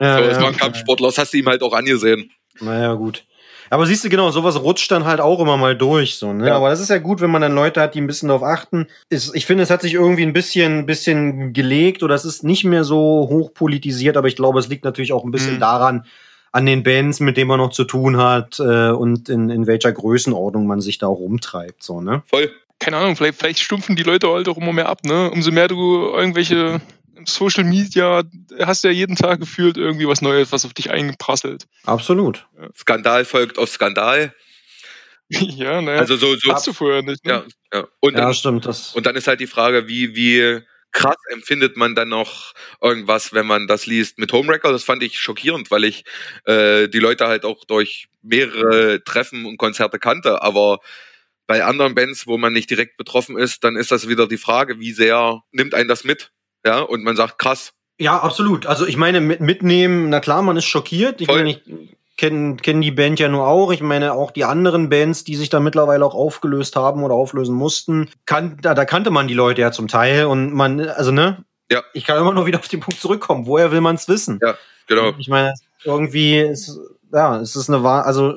[0.00, 0.40] Ja, so, ja.
[0.40, 2.32] war ein Kampfsportler, das hast du ihm halt auch angesehen.
[2.60, 3.24] Naja, gut.
[3.70, 6.48] Aber siehst du, genau, sowas rutscht dann halt auch immer mal durch, so, ne?
[6.48, 6.56] Ja.
[6.56, 8.86] Aber das ist ja gut, wenn man dann Leute hat, die ein bisschen darauf achten.
[9.10, 12.64] Ist, ich finde, es hat sich irgendwie ein bisschen, bisschen gelegt oder es ist nicht
[12.64, 15.60] mehr so hochpolitisiert, aber ich glaube, es liegt natürlich auch ein bisschen Mhm.
[15.60, 16.04] daran,
[16.52, 19.92] an den Bands, mit denen man noch zu tun hat, äh, und in, in welcher
[19.92, 22.22] Größenordnung man sich da auch rumtreibt, so, ne?
[22.26, 22.50] Voll.
[22.78, 25.30] Keine Ahnung, vielleicht, vielleicht stumpfen die Leute halt auch immer mehr ab, ne?
[25.30, 26.80] Umso mehr du irgendwelche
[27.24, 28.22] Social Media
[28.60, 31.66] hast du ja jeden Tag gefühlt irgendwie was Neues, was auf dich eingeprasselt.
[31.84, 32.46] Absolut.
[32.76, 34.34] Skandal folgt auf Skandal.
[35.28, 35.98] ja, naja.
[35.98, 37.32] Also so, so hast du vorher nicht, ne?
[37.32, 37.88] ja, ja.
[38.00, 38.66] Und, Ja, dann, stimmt.
[38.66, 40.62] Das, und dann ist halt die Frage, wie, wie
[40.92, 44.72] krass empfindet man dann noch irgendwas, wenn man das liest mit Homewrecker?
[44.72, 46.04] Das fand ich schockierend, weil ich
[46.44, 50.42] äh, die Leute halt auch durch mehrere Treffen und Konzerte kannte.
[50.42, 50.78] Aber
[51.46, 54.80] bei anderen Bands, wo man nicht direkt betroffen ist, dann ist das wieder die Frage,
[54.80, 56.30] wie sehr nimmt einen das mit?
[56.66, 58.66] Ja, und man sagt, krass, Ja, absolut.
[58.66, 61.20] Also ich meine, mit, mitnehmen, na klar, man ist schockiert.
[61.22, 61.36] Ich Voll.
[61.38, 61.60] meine, ich
[62.18, 63.72] kenne kenn die Band ja nur auch.
[63.72, 67.54] Ich meine, auch die anderen Bands, die sich da mittlerweile auch aufgelöst haben oder auflösen
[67.54, 70.26] mussten, kan da, da kannte man die Leute ja zum Teil.
[70.26, 71.44] Und man, also ne?
[71.70, 71.82] Ja.
[71.94, 73.46] Ich kann immer nur wieder auf den Punkt zurückkommen.
[73.46, 74.38] Woher will man es wissen?
[74.42, 74.56] Ja,
[74.86, 75.14] genau.
[75.18, 75.54] Ich meine,
[75.84, 76.78] irgendwie ist,
[77.12, 78.34] ja, es ist eine, wahr- also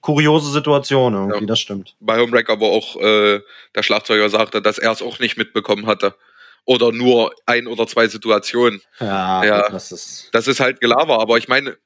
[0.00, 1.46] kuriose Situation irgendwie, Ja.
[1.46, 1.96] das stimmt.
[2.00, 3.40] bei Homewrecker, wo auch äh,
[3.74, 6.14] der Schlagzeuger sagte, dass er es auch nicht mitbekommen hatte.
[6.64, 8.80] Oder nur ein oder zwei Situationen.
[9.00, 9.68] Ja, Ja.
[9.68, 10.28] das ist.
[10.32, 11.76] Das ist halt Gelaber, aber ich meine,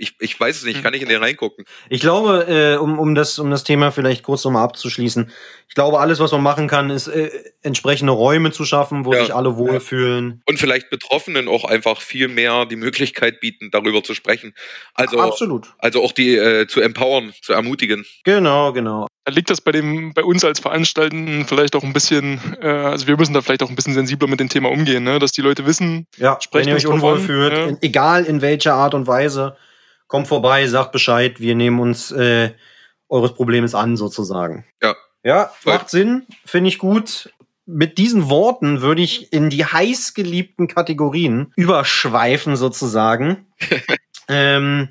[0.00, 1.64] ich, ich weiß es nicht, ich kann nicht in den reingucken.
[1.90, 5.30] Ich glaube, äh, um, um, das, um das Thema vielleicht kurz nochmal abzuschließen,
[5.68, 7.30] ich glaube, alles, was man machen kann, ist äh,
[7.62, 9.20] entsprechende Räume zu schaffen, wo Ja.
[9.20, 10.42] sich alle wohlfühlen.
[10.46, 14.54] Und vielleicht Betroffenen auch einfach viel mehr die Möglichkeit bieten, darüber zu sprechen.
[14.94, 15.68] Also, Absolut.
[15.78, 18.04] also auch die äh, zu empowern, zu ermutigen.
[18.24, 19.06] Genau, genau.
[19.24, 23.06] Da liegt das bei dem, bei uns als Veranstaltenden vielleicht auch ein bisschen, äh, also
[23.06, 25.18] wir müssen da vielleicht auch ein bisschen sensibler mit dem Thema umgehen, ne?
[25.18, 27.66] dass die Leute wissen, Ja, Sprecht wenn ihr euch unwohl fühlt, ja.
[27.66, 29.56] in, egal in welcher Art und Weise,
[30.10, 32.50] kommt vorbei, sagt Bescheid, wir nehmen uns äh,
[33.08, 34.66] eures Problems an, sozusagen.
[34.82, 34.94] Ja.
[35.22, 35.74] Ja, Voll.
[35.74, 37.32] macht Sinn, finde ich gut.
[37.66, 43.46] Mit diesen Worten würde ich in die heißgeliebten Kategorien überschweifen, sozusagen.
[44.28, 44.88] ähm,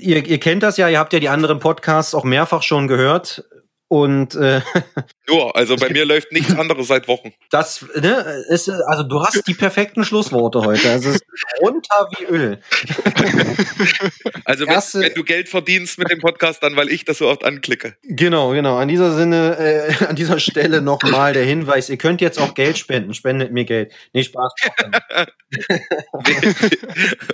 [0.00, 3.44] ihr, ihr kennt das ja, ihr habt ja die anderen Podcasts auch mehrfach schon gehört.
[3.88, 4.62] Und äh,
[5.30, 7.32] Nur, also bei mir läuft nichts anderes seit Wochen.
[7.50, 10.90] das, ne, ist, also du hast die perfekten Schlussworte heute.
[10.90, 11.24] Also es ist
[11.60, 12.58] runter wie Öl.
[14.44, 17.28] Also wenn, Erste- wenn du Geld verdienst mit dem Podcast, dann weil ich das so
[17.28, 17.94] oft anklicke.
[18.02, 18.76] Genau, genau.
[18.78, 22.78] An dieser Sinne, äh, an dieser Stelle nochmal der Hinweis, ihr könnt jetzt auch Geld
[22.78, 23.14] spenden.
[23.14, 23.92] Spendet mir Geld.
[24.12, 24.52] Nee, Spaß.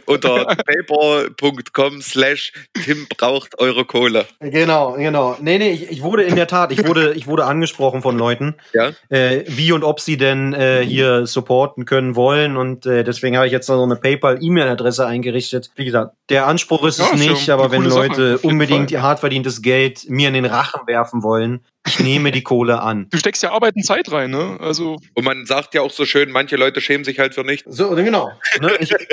[0.07, 2.53] Unter paypal.com slash
[2.85, 4.27] Tim braucht eure Kohle.
[4.41, 5.37] genau, genau.
[5.41, 8.55] Nee, nee, ich, ich wurde in der Tat, ich wurde, ich wurde angesprochen von Leuten,
[8.73, 8.93] Ja?
[9.09, 12.57] äh, wie und ob sie denn äh, hier supporten können wollen.
[12.57, 15.71] Und äh, deswegen habe ich jetzt noch so eine PayPal-E-Mail-Adresse eingerichtet.
[15.77, 19.03] Wie gesagt, der Anspruch ist Ja, es nicht, aber wenn Sache, Leute jeden unbedingt ihr
[19.03, 23.07] hart verdientes Geld mir in den Rachen werfen wollen, ich nehme die Kohle an.
[23.11, 24.59] Du steckst ja Arbeit und Zeit rein, ne?
[24.61, 27.77] Also, Und man sagt ja auch so schön, manche Leute schämen sich halt für nichts.
[27.77, 28.33] So, genau.
[28.61, 28.73] Ne?
[28.81, 29.09] Ich, ich,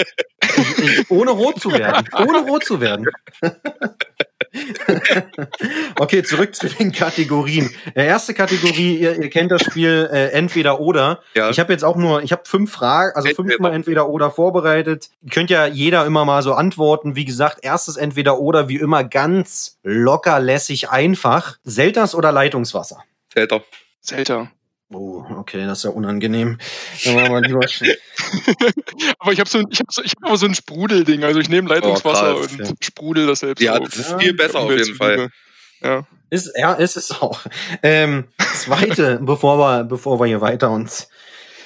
[0.80, 2.08] ich, ohne rot zu werden.
[2.18, 3.06] Ohne rot zu werden.
[6.00, 7.70] okay, zurück zu den Kategorien.
[7.96, 11.22] Äh, erste Kategorie, ihr, ihr kennt das Spiel äh, entweder oder.
[11.34, 11.50] Ja.
[11.50, 13.50] Ich habe jetzt auch nur, ich habe fünf Fragen, also Entweder.
[13.50, 15.10] fünfmal entweder oder vorbereitet.
[15.22, 17.16] Ihr könnt ja jeder immer mal so antworten.
[17.16, 21.58] Wie gesagt, erstes entweder oder, wie immer ganz locker, lässig, einfach.
[21.64, 23.04] Selters oder Leitungswasser?
[23.34, 23.64] Täter.
[24.02, 24.52] Zelda.
[24.94, 26.58] Oh, okay, das ist ja unangenehm.
[27.04, 27.60] Dann machen wir lieber
[29.20, 31.24] Aber ich habe so, ein- ich hab so, ich hab aber so ein Sprudelding.
[31.24, 32.74] Also ich nehme Leitungswasser Oh, krass, und ja.
[32.82, 35.30] sprudel das selbst Ja, das ist Ja, viel besser auf jeden Fall.
[35.82, 36.06] Ja.
[36.30, 37.42] Ist, ja, ist es auch.
[37.84, 38.26] Ähm,
[38.56, 41.10] zweite, bevor wir, bevor wir hier weiter uns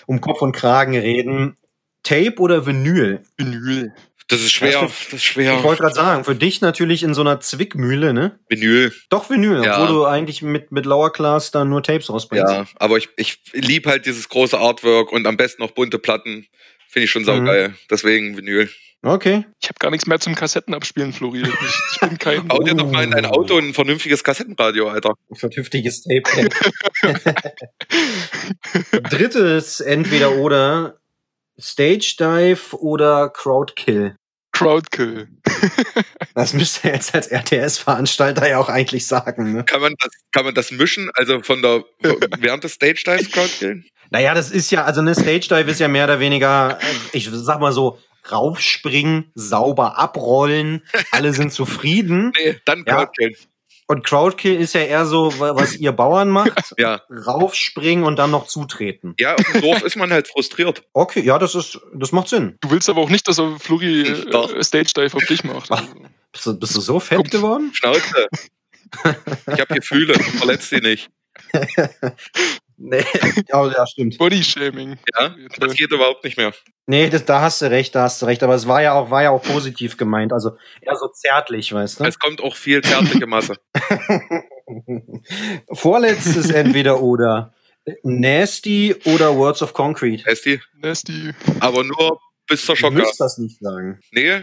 [0.06, 1.58] um Kopf und Kragen reden.
[2.04, 3.22] Tape oder Vinyl?
[3.38, 3.94] Vinyl.
[4.30, 4.82] Das ist schwer.
[4.82, 5.58] Das Das ist schwer.
[5.58, 8.40] Ich wollte gerade sagen, für dich natürlich in so einer Zwickmühle, ne?
[8.50, 8.94] Vinyl.
[9.10, 9.76] Doch Vinyl, Ja.
[9.82, 12.52] obwohl du eigentlich mit, mit Lower Class dann nur Tapes rausbringst.
[12.52, 16.46] Ja, aber ich, ich lieb halt dieses große Artwork und am besten noch bunte Platten.
[16.90, 17.76] Finde ich schon saugeil.
[17.90, 18.70] Deswegen Vinyl.
[19.04, 19.46] Okay.
[19.62, 21.44] Ich habe gar nichts mehr zum Kassettenabspielen, Flori.
[21.44, 21.50] Ich,
[21.94, 22.48] ich bin kein.
[22.48, 25.14] Bau dir doch mal in dein Auto ein vernünftiges Kassettenradio, Alter.
[25.30, 26.50] Ein vernünftiges Tape.
[29.10, 31.00] Drittes entweder oder
[31.60, 34.16] Stage Dive oder Crowdkill.
[34.52, 35.28] Crowdkill.
[36.34, 39.64] Das müsste er jetzt als RTS-Veranstalter ja auch eigentlich sagen, ne?
[39.64, 41.10] Kann man das, kann man das mischen?
[41.16, 41.84] Also von der
[42.40, 43.86] während des Stage Dives Crowd killen?
[44.12, 47.28] Naja, das ist ja, also eine Stage Dive ist ja mehr oder weniger, äh, ich
[47.32, 47.98] sag mal so,
[48.32, 52.32] raufspringen, sauber abrollen, alle sind zufrieden.
[52.38, 53.10] Nee, dann Ja.
[53.90, 56.74] Und Crowdkill ist ja eher so, wa- was ihr Bauern macht.
[56.78, 57.02] Ja.
[57.10, 59.14] Raufspringen und dann noch zutreten.
[59.18, 60.84] Ja, auf dem Dorf ist man halt frustriert.
[60.94, 62.58] Okay, ja, das ist, das macht Sinn.
[62.62, 64.54] Du willst aber auch nicht, dass er Flori Hm, Doch.
[64.54, 65.70] äh, Stage Dive auf dich macht.
[66.34, 67.72] Bist du, bist du so fett geworden?
[67.74, 68.28] Schnauze.
[69.54, 71.10] Ich habe Gefühle, verletzt sie nicht.
[72.80, 73.04] Nee,
[73.50, 74.18] ja, ja, stimmt.
[74.20, 74.98] Bodyshaming.
[75.20, 76.54] Ja, das geht überhaupt nicht mehr.
[76.86, 78.44] Nee, das, da hast du recht, da hast du recht.
[78.44, 80.32] Aber es war ja auch, war ja auch positiv gemeint.
[80.32, 80.52] Also
[80.82, 82.04] eher so zärtlich, weißt du?
[82.06, 83.56] Es kommt auch viel zärtliche Masse.
[85.74, 87.54] Vorletztes entweder oder.
[88.04, 90.26] Nasty oder Words of Concrete.
[90.30, 91.34] Esti, Nasty.
[91.62, 92.96] aber nur bis zur Du Schocker.
[92.96, 94.02] müsst das nicht sagen.
[94.12, 94.42] Nee,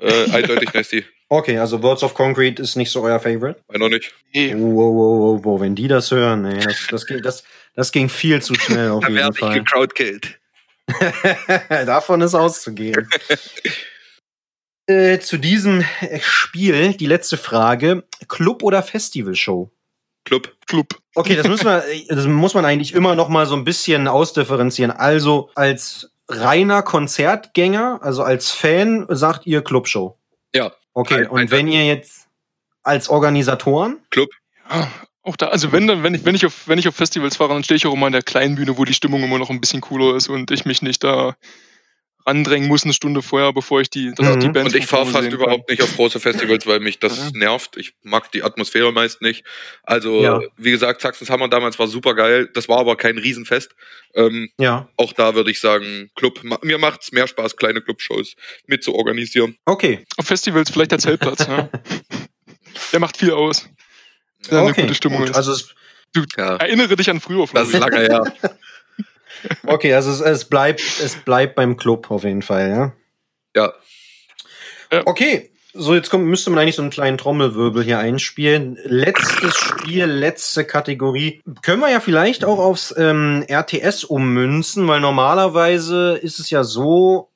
[0.00, 1.04] äh, eindeutig Nesti.
[1.28, 3.60] Okay, also Words of Concrete ist nicht so euer Favorite.
[3.68, 4.14] War noch nicht.
[4.32, 4.54] Nee.
[4.54, 7.44] Wow, wow, wow, wow, wenn die das hören, nee, das, das, ging, das,
[7.74, 9.54] das ging viel zu schnell auf Da jeden werde ich Fall.
[9.54, 10.38] gecrowdkillt.
[11.68, 13.08] Davon ist auszugehen.
[14.86, 15.84] äh, zu diesem
[16.20, 19.70] Spiel die letzte Frage: Club oder Festivalshow?
[20.24, 20.54] Club.
[20.66, 20.98] Club.
[21.14, 24.90] Okay, das müssen wir, das muss man eigentlich immer noch mal so ein bisschen ausdifferenzieren.
[24.90, 30.18] Also als reiner Konzertgänger, also als Fan, sagt ihr Clubshow.
[30.54, 30.72] Ja.
[30.94, 32.28] Okay, Ein- und ein- wenn ihr jetzt
[32.82, 33.98] als Organisatoren,
[34.70, 34.90] Ja,
[35.22, 37.54] auch da, also wenn dann, wenn ich, wenn ich auf, wenn ich auf Festivals fahre,
[37.54, 39.60] dann stehe ich auch immer an der kleinen Bühne, wo die Stimmung immer noch ein
[39.60, 41.34] bisschen cooler ist und ich mich nicht da
[42.26, 44.40] randrängen muss eine Stunde vorher, bevor ich die, dass Mhm.
[44.40, 47.30] die Bands Und ich fahre fast überhaupt nicht auf große Festivals, weil mich das Ja.
[47.34, 47.76] nervt.
[47.76, 49.44] Ich mag die Atmosphäre meist nicht.
[49.82, 50.40] Also, Ja.
[50.56, 52.48] wie gesagt, Sachsens Hammer damals war super geil.
[52.54, 53.74] Das war aber kein Riesenfest.
[54.14, 56.40] Ähm, ja, auch da würde ich sagen, Club.
[56.62, 59.56] Mir macht's mehr Spaß, kleine Clubshows mit zu organisieren.
[59.66, 60.04] okay.
[60.16, 61.68] Auf Festivals vielleicht der Zeltplatz, ja.
[62.92, 63.68] Der macht viel aus.
[64.50, 64.82] Ja, eine okay.
[64.82, 65.30] gute Stimmung gut.
[65.30, 65.36] ist.
[65.36, 65.74] Also es,
[66.36, 68.32] Ja, Erinnere dich an früher, das ist lange her.
[69.66, 72.92] okay, also es, es bleibt, es bleibt beim Club auf jeden Fall, ja.
[73.56, 73.72] Ja.
[75.06, 78.78] Okay, so jetzt kommt, müsste man eigentlich so einen kleinen Trommelwirbel hier einspielen.
[78.84, 81.42] Letztes Spiel, letzte Kategorie.
[81.62, 87.30] Können wir ja vielleicht auch aufs ähm, RTS ummünzen, weil normalerweise ist es ja so,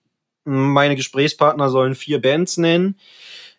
[0.44, 2.98] meine Gesprächspartner sollen vier Bands nennen.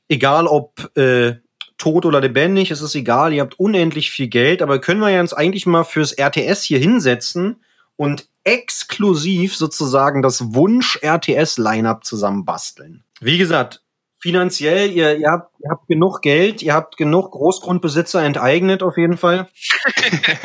[0.07, 1.35] egal ob äh,
[1.77, 5.33] tot oder lebendig, es ist egal, ihr habt unendlich viel Geld, aber können wir uns
[5.33, 7.63] eigentlich mal fürs RTS hier hinsetzen
[7.95, 13.03] und exklusiv sozusagen das Wunsch-RTS-Line-Up zusammenbasteln.
[13.21, 13.81] Wie gesagt,
[14.19, 19.17] finanziell, ihr, ihr, habt, ihr habt genug Geld, ihr habt genug Großgrundbesitzer enteignet auf jeden
[19.17, 19.47] Fall.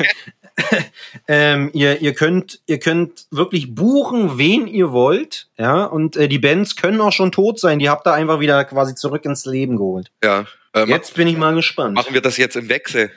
[1.27, 6.39] ähm, ihr, ihr könnt, ihr könnt wirklich buchen, wen ihr wollt, ja, und äh, die
[6.39, 7.79] Bands können auch schon tot sein.
[7.79, 10.11] Die habt ihr einfach wieder quasi zurück ins Leben geholt.
[10.23, 10.45] Ja.
[10.73, 11.95] Äh, Jetzt bin ich mal gespannt.
[11.95, 13.11] Machen wir das jetzt im Wechsel,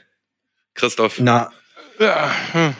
[0.75, 1.19] Christoph?
[1.21, 1.51] Na,
[1.99, 2.75] Ja, hm.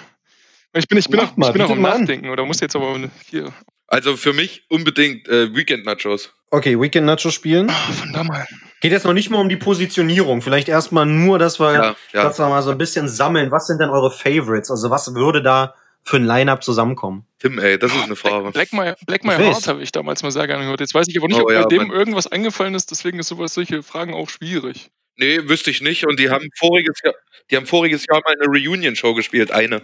[0.79, 2.01] Ich bin, ich bin Mach auch, mal, ich bin auch am an.
[2.01, 3.53] Nachdenken, oder muss jetzt aber hier.
[3.87, 6.33] Also für mich unbedingt äh, Weekend Nachos.
[6.51, 7.71] okay, Weekend Nacho spielen.
[7.71, 8.47] Ah, von da mal.
[8.81, 10.43] Geht jetzt noch nicht mal um die Positionierung.
[10.43, 12.23] Vielleicht erstmal nur, dass wir, Ja, ja.
[12.25, 13.51] dass wir mal so ein bisschen sammeln.
[13.51, 14.71] Was sind denn eure Favorites?
[14.71, 15.75] Also was würde da
[16.05, 17.27] für ein Line-Up zusammenkommen?
[17.39, 18.51] Tim, ey, das ist eine Black, Frage.
[18.53, 19.47] Black My, Black My Ich weiß.
[19.57, 20.81] Heart habe ich damals mal sehr gerne gehört.
[20.81, 23.29] Jetzt weiß ich aber nicht, Oh, ob ja, bei dem irgendwas eingefallen ist, deswegen ist
[23.29, 24.91] sowas, solche Fragen auch schwierig.
[25.17, 26.07] Nee, wüsste ich nicht.
[26.07, 27.15] Und die haben voriges Jahr,
[27.51, 29.83] die haben voriges Jahr mal eine Reunion-Show gespielt, eine.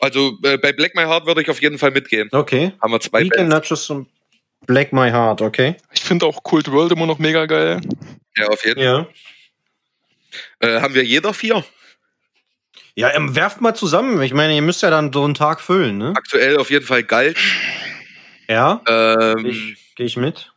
[0.00, 2.28] Also äh, bei Black My Heart würde ich auf jeden Fall mitgehen.
[2.32, 2.72] Okay.
[2.82, 3.48] Haben wir zwei Weekend.
[3.48, 4.08] Nachos und
[4.66, 5.76] Black My Heart, okay.
[5.92, 7.80] Ich finde auch Cold World immer noch mega geil.
[8.36, 9.06] Ja, auf jeden Ja.
[10.60, 11.64] Äh, haben wir jeder vier?
[12.96, 14.20] Ja, ähm, werft mal zusammen.
[14.22, 16.12] Ich meine, ihr müsst ja dann so einen Tag füllen, ne?
[16.16, 17.38] Aktuell auf jeden Fall Galt.
[18.48, 18.80] Ja.
[18.86, 20.50] Ähm, Ich, Gehe ich mit.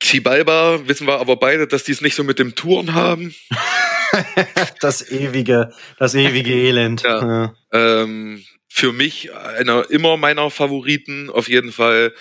[0.00, 3.34] Xibalba wissen wir aber beide, dass die es nicht so mit dem Touren haben.
[4.80, 7.02] Das ewige, das ewige Elend.
[7.02, 7.22] Ja.
[7.24, 7.54] Ja.
[7.72, 8.44] Ähm,
[8.74, 12.14] für mich einer immer meiner Favoriten auf jeden Fall.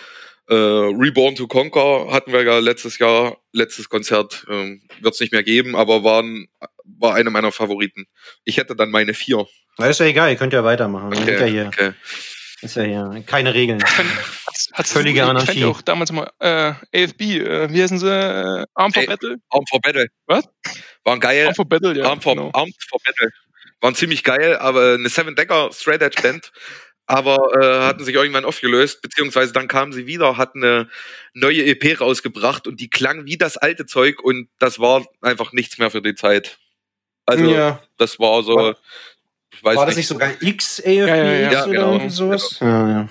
[0.49, 5.31] Äh, Reborn to Conquer hatten wir ja letztes Jahr, letztes Konzert ähm, wird es nicht
[5.31, 6.47] mehr geben, aber waren,
[6.83, 8.05] war einer meiner Favoriten.
[8.43, 9.47] Ich hätte dann meine vier.
[9.77, 11.13] Na, Ist ja egal, ihr könnt ja weitermachen.
[11.13, 11.67] Ist ja hier.
[11.67, 11.93] okay.
[12.61, 13.23] Ist ja hier.
[13.25, 13.81] Keine Regeln.
[14.73, 15.59] Hat Völlige Ich Anarchie.
[15.61, 18.07] ja auch damals mal äh, AFB, äh, wie heißen sie?
[18.11, 19.05] Äh, Arm for.
[19.05, 19.37] Battle?
[19.49, 20.07] Arm for Battle.
[20.25, 20.43] Was?
[21.05, 21.47] Waren geil.
[21.47, 22.05] Arm for Battle, ja.
[22.05, 22.51] Arm, for, genau.
[22.53, 23.29] Arm for Battle.
[23.81, 26.51] Waren ziemlich geil, aber eine Seven Decker Straight Edge Band.
[27.07, 30.87] Aber äh, hatten sich irgendwann aufgelöst, beziehungsweise dann kamen sie wieder, hatten eine
[31.33, 35.77] neue EP rausgebracht und die klang wie das alte Zeug und das war einfach nichts
[35.77, 36.59] mehr für die Zeit.
[37.25, 37.83] Also ja.
[37.97, 38.77] das war so, War-
[39.53, 40.07] ich weiß War das nicht.
[40.07, 41.51] sogar XAFB Ja, ja, ja.
[41.51, 41.91] Ja, oder genau.
[41.93, 42.57] irgendwie sowas?
[42.61, 43.09] Ja, ja.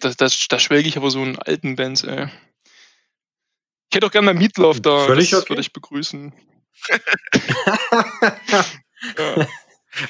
[0.00, 2.28] Das, das, da schwelge ich aber so in alten Bands, ey.
[3.90, 5.04] Ich hätte auch gerne mal Meatloaf da.
[5.04, 5.50] Völlig das okay.
[5.50, 6.32] würde ich begrüßen.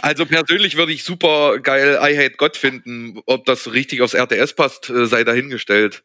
[0.00, 3.20] Also persönlich würde ich super geil I Hate God finden.
[3.26, 6.02] Ob das richtig aufs RTS passt, äh, sei dahingestellt.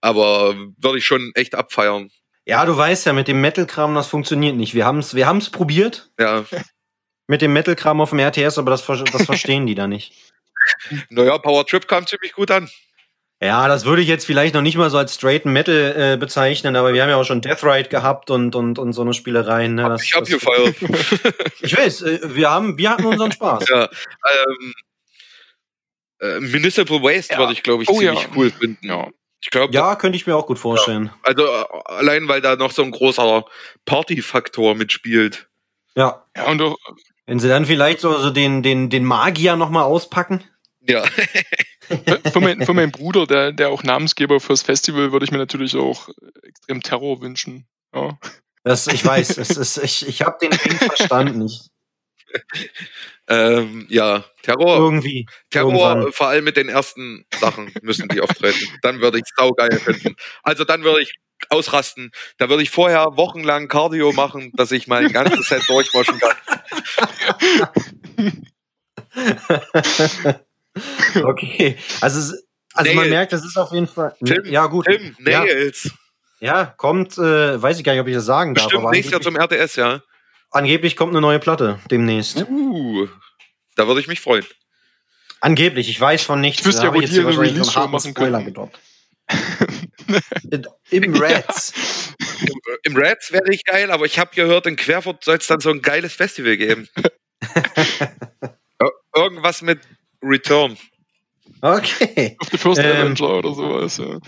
[0.00, 2.10] Aber würde ich schon echt abfeiern.
[2.44, 4.74] Ja, du weißt ja, mit dem Metal-Kram, das funktioniert nicht.
[4.74, 6.44] Wir haben es wir haben's probiert Ja.
[7.28, 10.12] mit dem Metal-Kram auf dem RTS, aber das, das verstehen die da nicht.
[11.10, 12.70] Naja, Power Trip kam ziemlich gut an.
[13.42, 16.76] Ja, das würde ich jetzt vielleicht noch nicht mal so als straight Metal äh, bezeichnen,
[16.76, 19.74] aber wir haben ja auch schon Death Ride gehabt und, und, und so eine Spielereien.
[19.74, 19.88] Ne?
[19.88, 20.76] Das, ich hab das- gefeiert.
[21.60, 23.68] Ich weiß, äh, wir, haben, wir hatten unseren Spaß.
[23.68, 23.82] ja.
[23.88, 24.74] Ähm,
[26.20, 27.38] äh, Municipal Waste Ja.
[27.40, 28.12] würde ich, glaube ich, Oh ja.
[28.14, 28.86] ziemlich cool finden.
[28.86, 29.08] Ja.
[29.42, 31.10] Ich glaube, Ja, könnte ich mir auch gut vorstellen.
[31.24, 33.44] also äh, allein weil da noch so ein großer
[33.86, 35.48] Partyfaktor mitspielt.
[35.96, 36.24] Ja.
[36.36, 36.76] Ja, und auch,
[37.26, 40.44] Wenn sie dann vielleicht so, so den, den, den Magier nochmal auspacken.
[40.88, 41.04] Ja.
[42.32, 45.76] für, mein, für meinen Bruder, der, der auch Namensgeber fürs Festival, würde ich mir natürlich
[45.76, 46.08] auch
[46.42, 47.66] extrem Terror wünschen.
[47.94, 48.18] Ja.
[48.64, 51.46] Das, ich weiß, es ist, ich, ich habe den Ding verstanden.
[51.46, 51.70] Ich,
[53.28, 55.26] ähm, ja, Terror, irgendwie.
[55.50, 56.12] Terror, irgendwann.
[56.12, 58.66] vor allem mit den ersten Sachen müssen die auftreten.
[58.82, 60.16] Dann würde ich saugeil finden.
[60.42, 61.12] Also dann würde ich
[61.48, 62.10] ausrasten.
[62.38, 66.36] Da würde ich vorher wochenlang Cardio machen, dass ich mein ganzes Set durchwaschen kann.
[71.24, 71.76] okay.
[72.00, 72.34] Also,
[72.74, 74.14] also man merkt, das ist auf jeden Fall.
[74.24, 74.86] Tim, ja, gut.
[74.86, 75.90] Tim, ja, Nails.
[76.40, 79.12] ja, kommt, äh, weiß ich gar nicht, ob ich das sagen darf, Bestimmt aber nächstes
[79.12, 80.02] Jahr zum RTS, ja.
[80.50, 82.46] angeblich kommt eine neue Platte demnächst.
[82.48, 83.08] Uh,
[83.76, 84.44] da würde ich mich freuen.
[85.40, 86.60] Angeblich, ich weiß von nichts.
[86.60, 88.46] Ich wüsste ja, wo ich die eine Release-Show machen Spoiler können.
[88.46, 88.78] gedroppt.
[90.90, 91.72] Im Reds.
[92.40, 95.60] Im, Im Reds wäre ich geil, aber ich habe gehört, in Querfurt soll es dann
[95.60, 96.88] so ein geiles Festival geben.
[98.80, 99.80] Ir- Irgendwas mit
[100.22, 100.76] Return.
[101.60, 102.36] Okay.
[102.40, 102.96] Auf the First Ähm.
[102.96, 103.98] Avenger oder sowas.
[103.98, 104.18] Ja.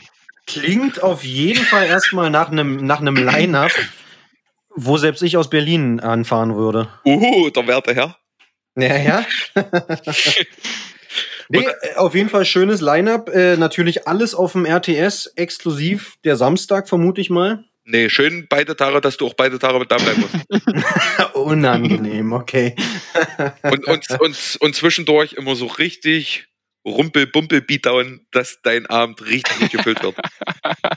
[0.47, 3.72] Klingt auf jeden Fall erstmal nach einem nach einem Line-Up,
[4.74, 6.88] wo selbst ich aus Berlin anfahren würde.
[7.05, 8.18] Uhu, der werte Herr.
[8.76, 9.26] Ja, ja.
[11.49, 11.66] nee,
[11.97, 13.30] auf jeden Fall schönes Line-Up.
[13.30, 17.64] Äh, natürlich alles auf dem RTS, exklusiv der Samstag, vermute ich mal.
[17.87, 21.35] Nee, schön beide Tage, dass du auch beide Tage mit da bleiben musst.
[21.35, 22.74] Unangenehm, okay.
[23.62, 26.49] Und, und, und, und zwischendurch immer so richtig
[26.87, 30.16] Rumpel-Bumpel-Beatdown, dass dein Abend richtig gut gefüllt wird.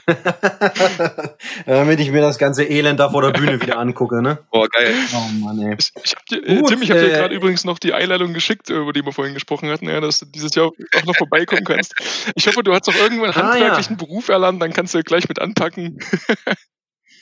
[1.66, 4.38] Damit ich mir das ganze Elend da vor der Bühne wieder angucke, ne?
[4.50, 4.94] Oh, geil.
[5.14, 5.76] Oh Mann, ey.
[5.78, 7.94] Ich, ich hab dir, äh, Gut, Tim, ich habe dir äh, gerade übrigens noch die
[7.94, 11.16] Einladung geschickt, über die wir vorhin gesprochen hatten, ja, dass du dieses Jahr auch noch
[11.16, 11.94] vorbeikommen kannst.
[12.34, 15.26] Ich hoffe, du hast auch irgendwann einen Ah, handwerklichen Beruf erlernt, dann kannst du gleich
[15.28, 15.98] mit anpacken.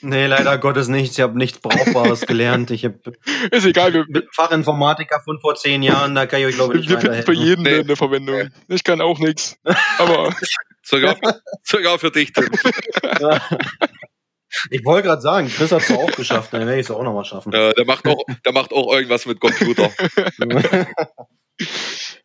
[0.01, 1.17] Nee, leider Gottes nichts.
[1.17, 2.71] Ich habe nichts Brauchbares gelernt.
[2.71, 2.99] Ich habe
[3.51, 6.91] Ist egal, wir, Fachinformatiker von vor zehn Jahren, da kann ich euch glaube ich nicht
[6.91, 7.79] wir finden für jeden Nee.
[7.79, 8.49] eine Verwendung.
[8.67, 9.57] Ich kann auch nichts.
[9.97, 10.33] Aber
[10.83, 11.17] Sogar,
[11.63, 12.49] sogar für dich, Tim.
[14.71, 17.25] Ich wollte gerade sagen, Chris hat es auch geschafft, dann werde ich es auch nochmal
[17.25, 17.51] schaffen.
[17.51, 19.91] Ja, der, macht auch, der macht auch irgendwas mit Computer.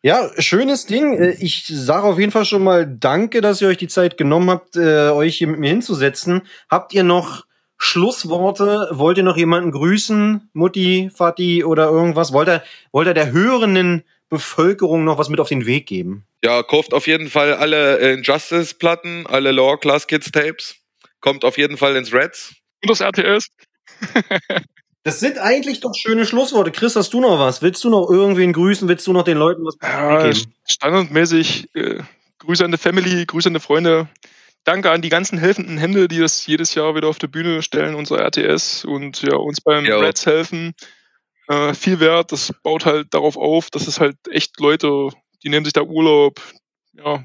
[0.05, 1.17] Ja, schönes Ding.
[1.17, 4.49] Äh, Ich sage auf jeden Fall schon mal Danke, dass ihr euch die Zeit genommen
[4.49, 6.41] habt, äh, euch hier mit mir hinzusetzen.
[6.69, 7.45] Habt ihr noch
[7.83, 8.87] Schlussworte?
[8.91, 10.49] Wollt ihr noch jemanden grüßen?
[10.53, 12.33] Mutti, Vati oder irgendwas?
[12.33, 16.25] Wollt ihr, wollt ihr der hörenden Bevölkerung noch was mit auf den Weg geben?
[16.43, 20.75] Ja, kauft auf jeden Fall alle äh, Injustice-Platten, alle Law Class Kids Tapes.
[21.21, 22.53] Kommt auf jeden Fall ins Reds.
[22.83, 23.47] und das RTS.
[25.03, 26.71] Das sind eigentlich doch schöne Schlussworte.
[26.71, 27.61] Chris, hast du noch was?
[27.61, 28.87] Willst du noch irgendwen grüßen?
[28.87, 30.53] Willst du noch den Leuten was Ja, geben?
[30.67, 31.99] standardmäßig äh,
[32.39, 34.07] Grüße an die Family, Grüße an die Freunde.
[34.65, 37.95] Danke an die ganzen helfenden Hände, die das jedes Jahr wieder auf die Bühne stellen,
[37.95, 39.97] unser RTS und ja, uns beim Ja.
[39.99, 40.73] Reds helfen.
[41.49, 45.09] Äh, viel wert, das baut halt darauf auf, dass es halt echt Leute,
[45.43, 46.39] die nehmen sich da Urlaub.
[46.93, 47.21] Ja,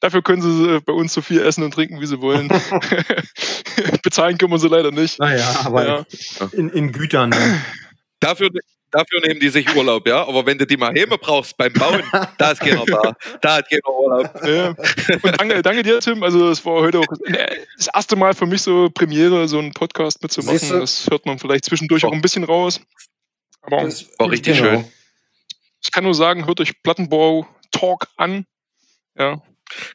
[0.00, 2.48] dafür können sie äh, bei uns so viel essen und trinken, wie sie wollen.
[4.02, 5.18] Bezahlen können wir sie leider nicht.
[5.18, 6.06] Naja, aber Ja.
[6.52, 7.30] in, in Gütern.
[7.32, 7.64] Dann.
[8.20, 8.50] Dafür,
[8.90, 10.26] dafür nehmen die sich Urlaub, ja.
[10.26, 12.02] Aber wenn du die mal Häme brauchst beim Bauen,
[12.38, 13.14] da ist keiner da.
[13.40, 14.46] Da hat keiner Urlaub.
[14.46, 14.68] Ja.
[15.22, 16.22] Und danke, danke dir, Tim.
[16.22, 17.06] Also es war heute auch
[17.76, 20.80] das erste Mal für mich so Premiere, so einen Podcast mitzumachen.
[20.80, 22.80] Das hört man vielleicht zwischendurch auch ein bisschen raus.
[23.62, 24.70] Aber Das- War richtig genau.
[24.70, 24.84] schön.
[25.82, 28.44] ich kann nur sagen, hört euch Plattenbau Talk an.
[29.18, 29.40] Ja,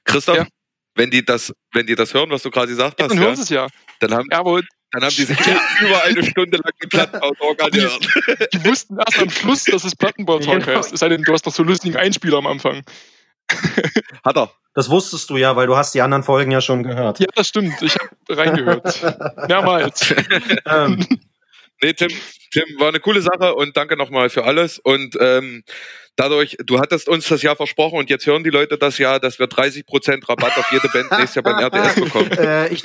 [0.04, 0.48] Christoph, Ja.
[0.96, 3.24] wenn die das, wenn die das hören, was du gerade gesagt ja hast, dann ja,
[3.26, 3.68] hören sie es ja.
[4.00, 4.40] dann haben, ja.
[4.40, 4.62] Aber
[4.96, 5.38] dann haben die sich
[5.82, 8.08] über eine Stunde lang die Plattenbau angehört.
[8.54, 10.78] die wussten erst am Schluss, dass es Plattenbau Talk Genau.
[10.80, 10.94] heißt.
[10.94, 12.84] Es sei denn, du hast doch so lustigen Einspieler am Anfang.
[14.24, 14.52] Hat er.
[14.74, 17.20] Das wusstest du ja, weil du hast die anderen Folgen ja schon gehört.
[17.20, 17.82] Ja, das stimmt.
[17.82, 19.02] Ich habe reingehört.
[19.48, 20.14] Mehrmals.
[20.66, 21.06] Ähm,
[21.82, 22.10] Nee, Tim,
[22.54, 24.80] Tim, war eine coole Sache und danke nochmal für alles.
[24.80, 25.64] Und ähm,
[26.16, 29.40] dadurch, du hattest uns das Jahr versprochen und jetzt hören die Leute das Jahr, dass
[29.40, 32.32] wir 30% Rabatt auf jede Band nächstes Jahr beim RTS bekommen.
[32.32, 32.82] äh, ich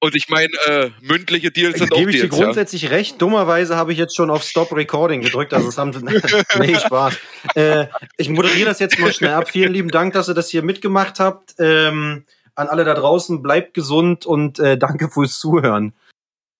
[0.00, 2.44] Und ich meine, äh, mündliche Deals sind auch gebe ich dir Deals, ja.
[2.44, 3.20] grundsätzlich recht.
[3.20, 5.52] Dummerweise habe ich jetzt schon auf Stop Recording gedrückt.
[5.52, 5.90] Also es haben
[6.60, 7.18] nee, Spaß.
[7.54, 7.86] Äh,
[8.16, 9.50] ich moderiere das jetzt mal schnell ab.
[9.50, 11.56] Vielen lieben Dank, dass ihr das hier mitgemacht habt.
[11.58, 12.24] Ähm,
[12.54, 15.92] an alle da draußen, bleibt gesund und äh, danke fürs Zuhören.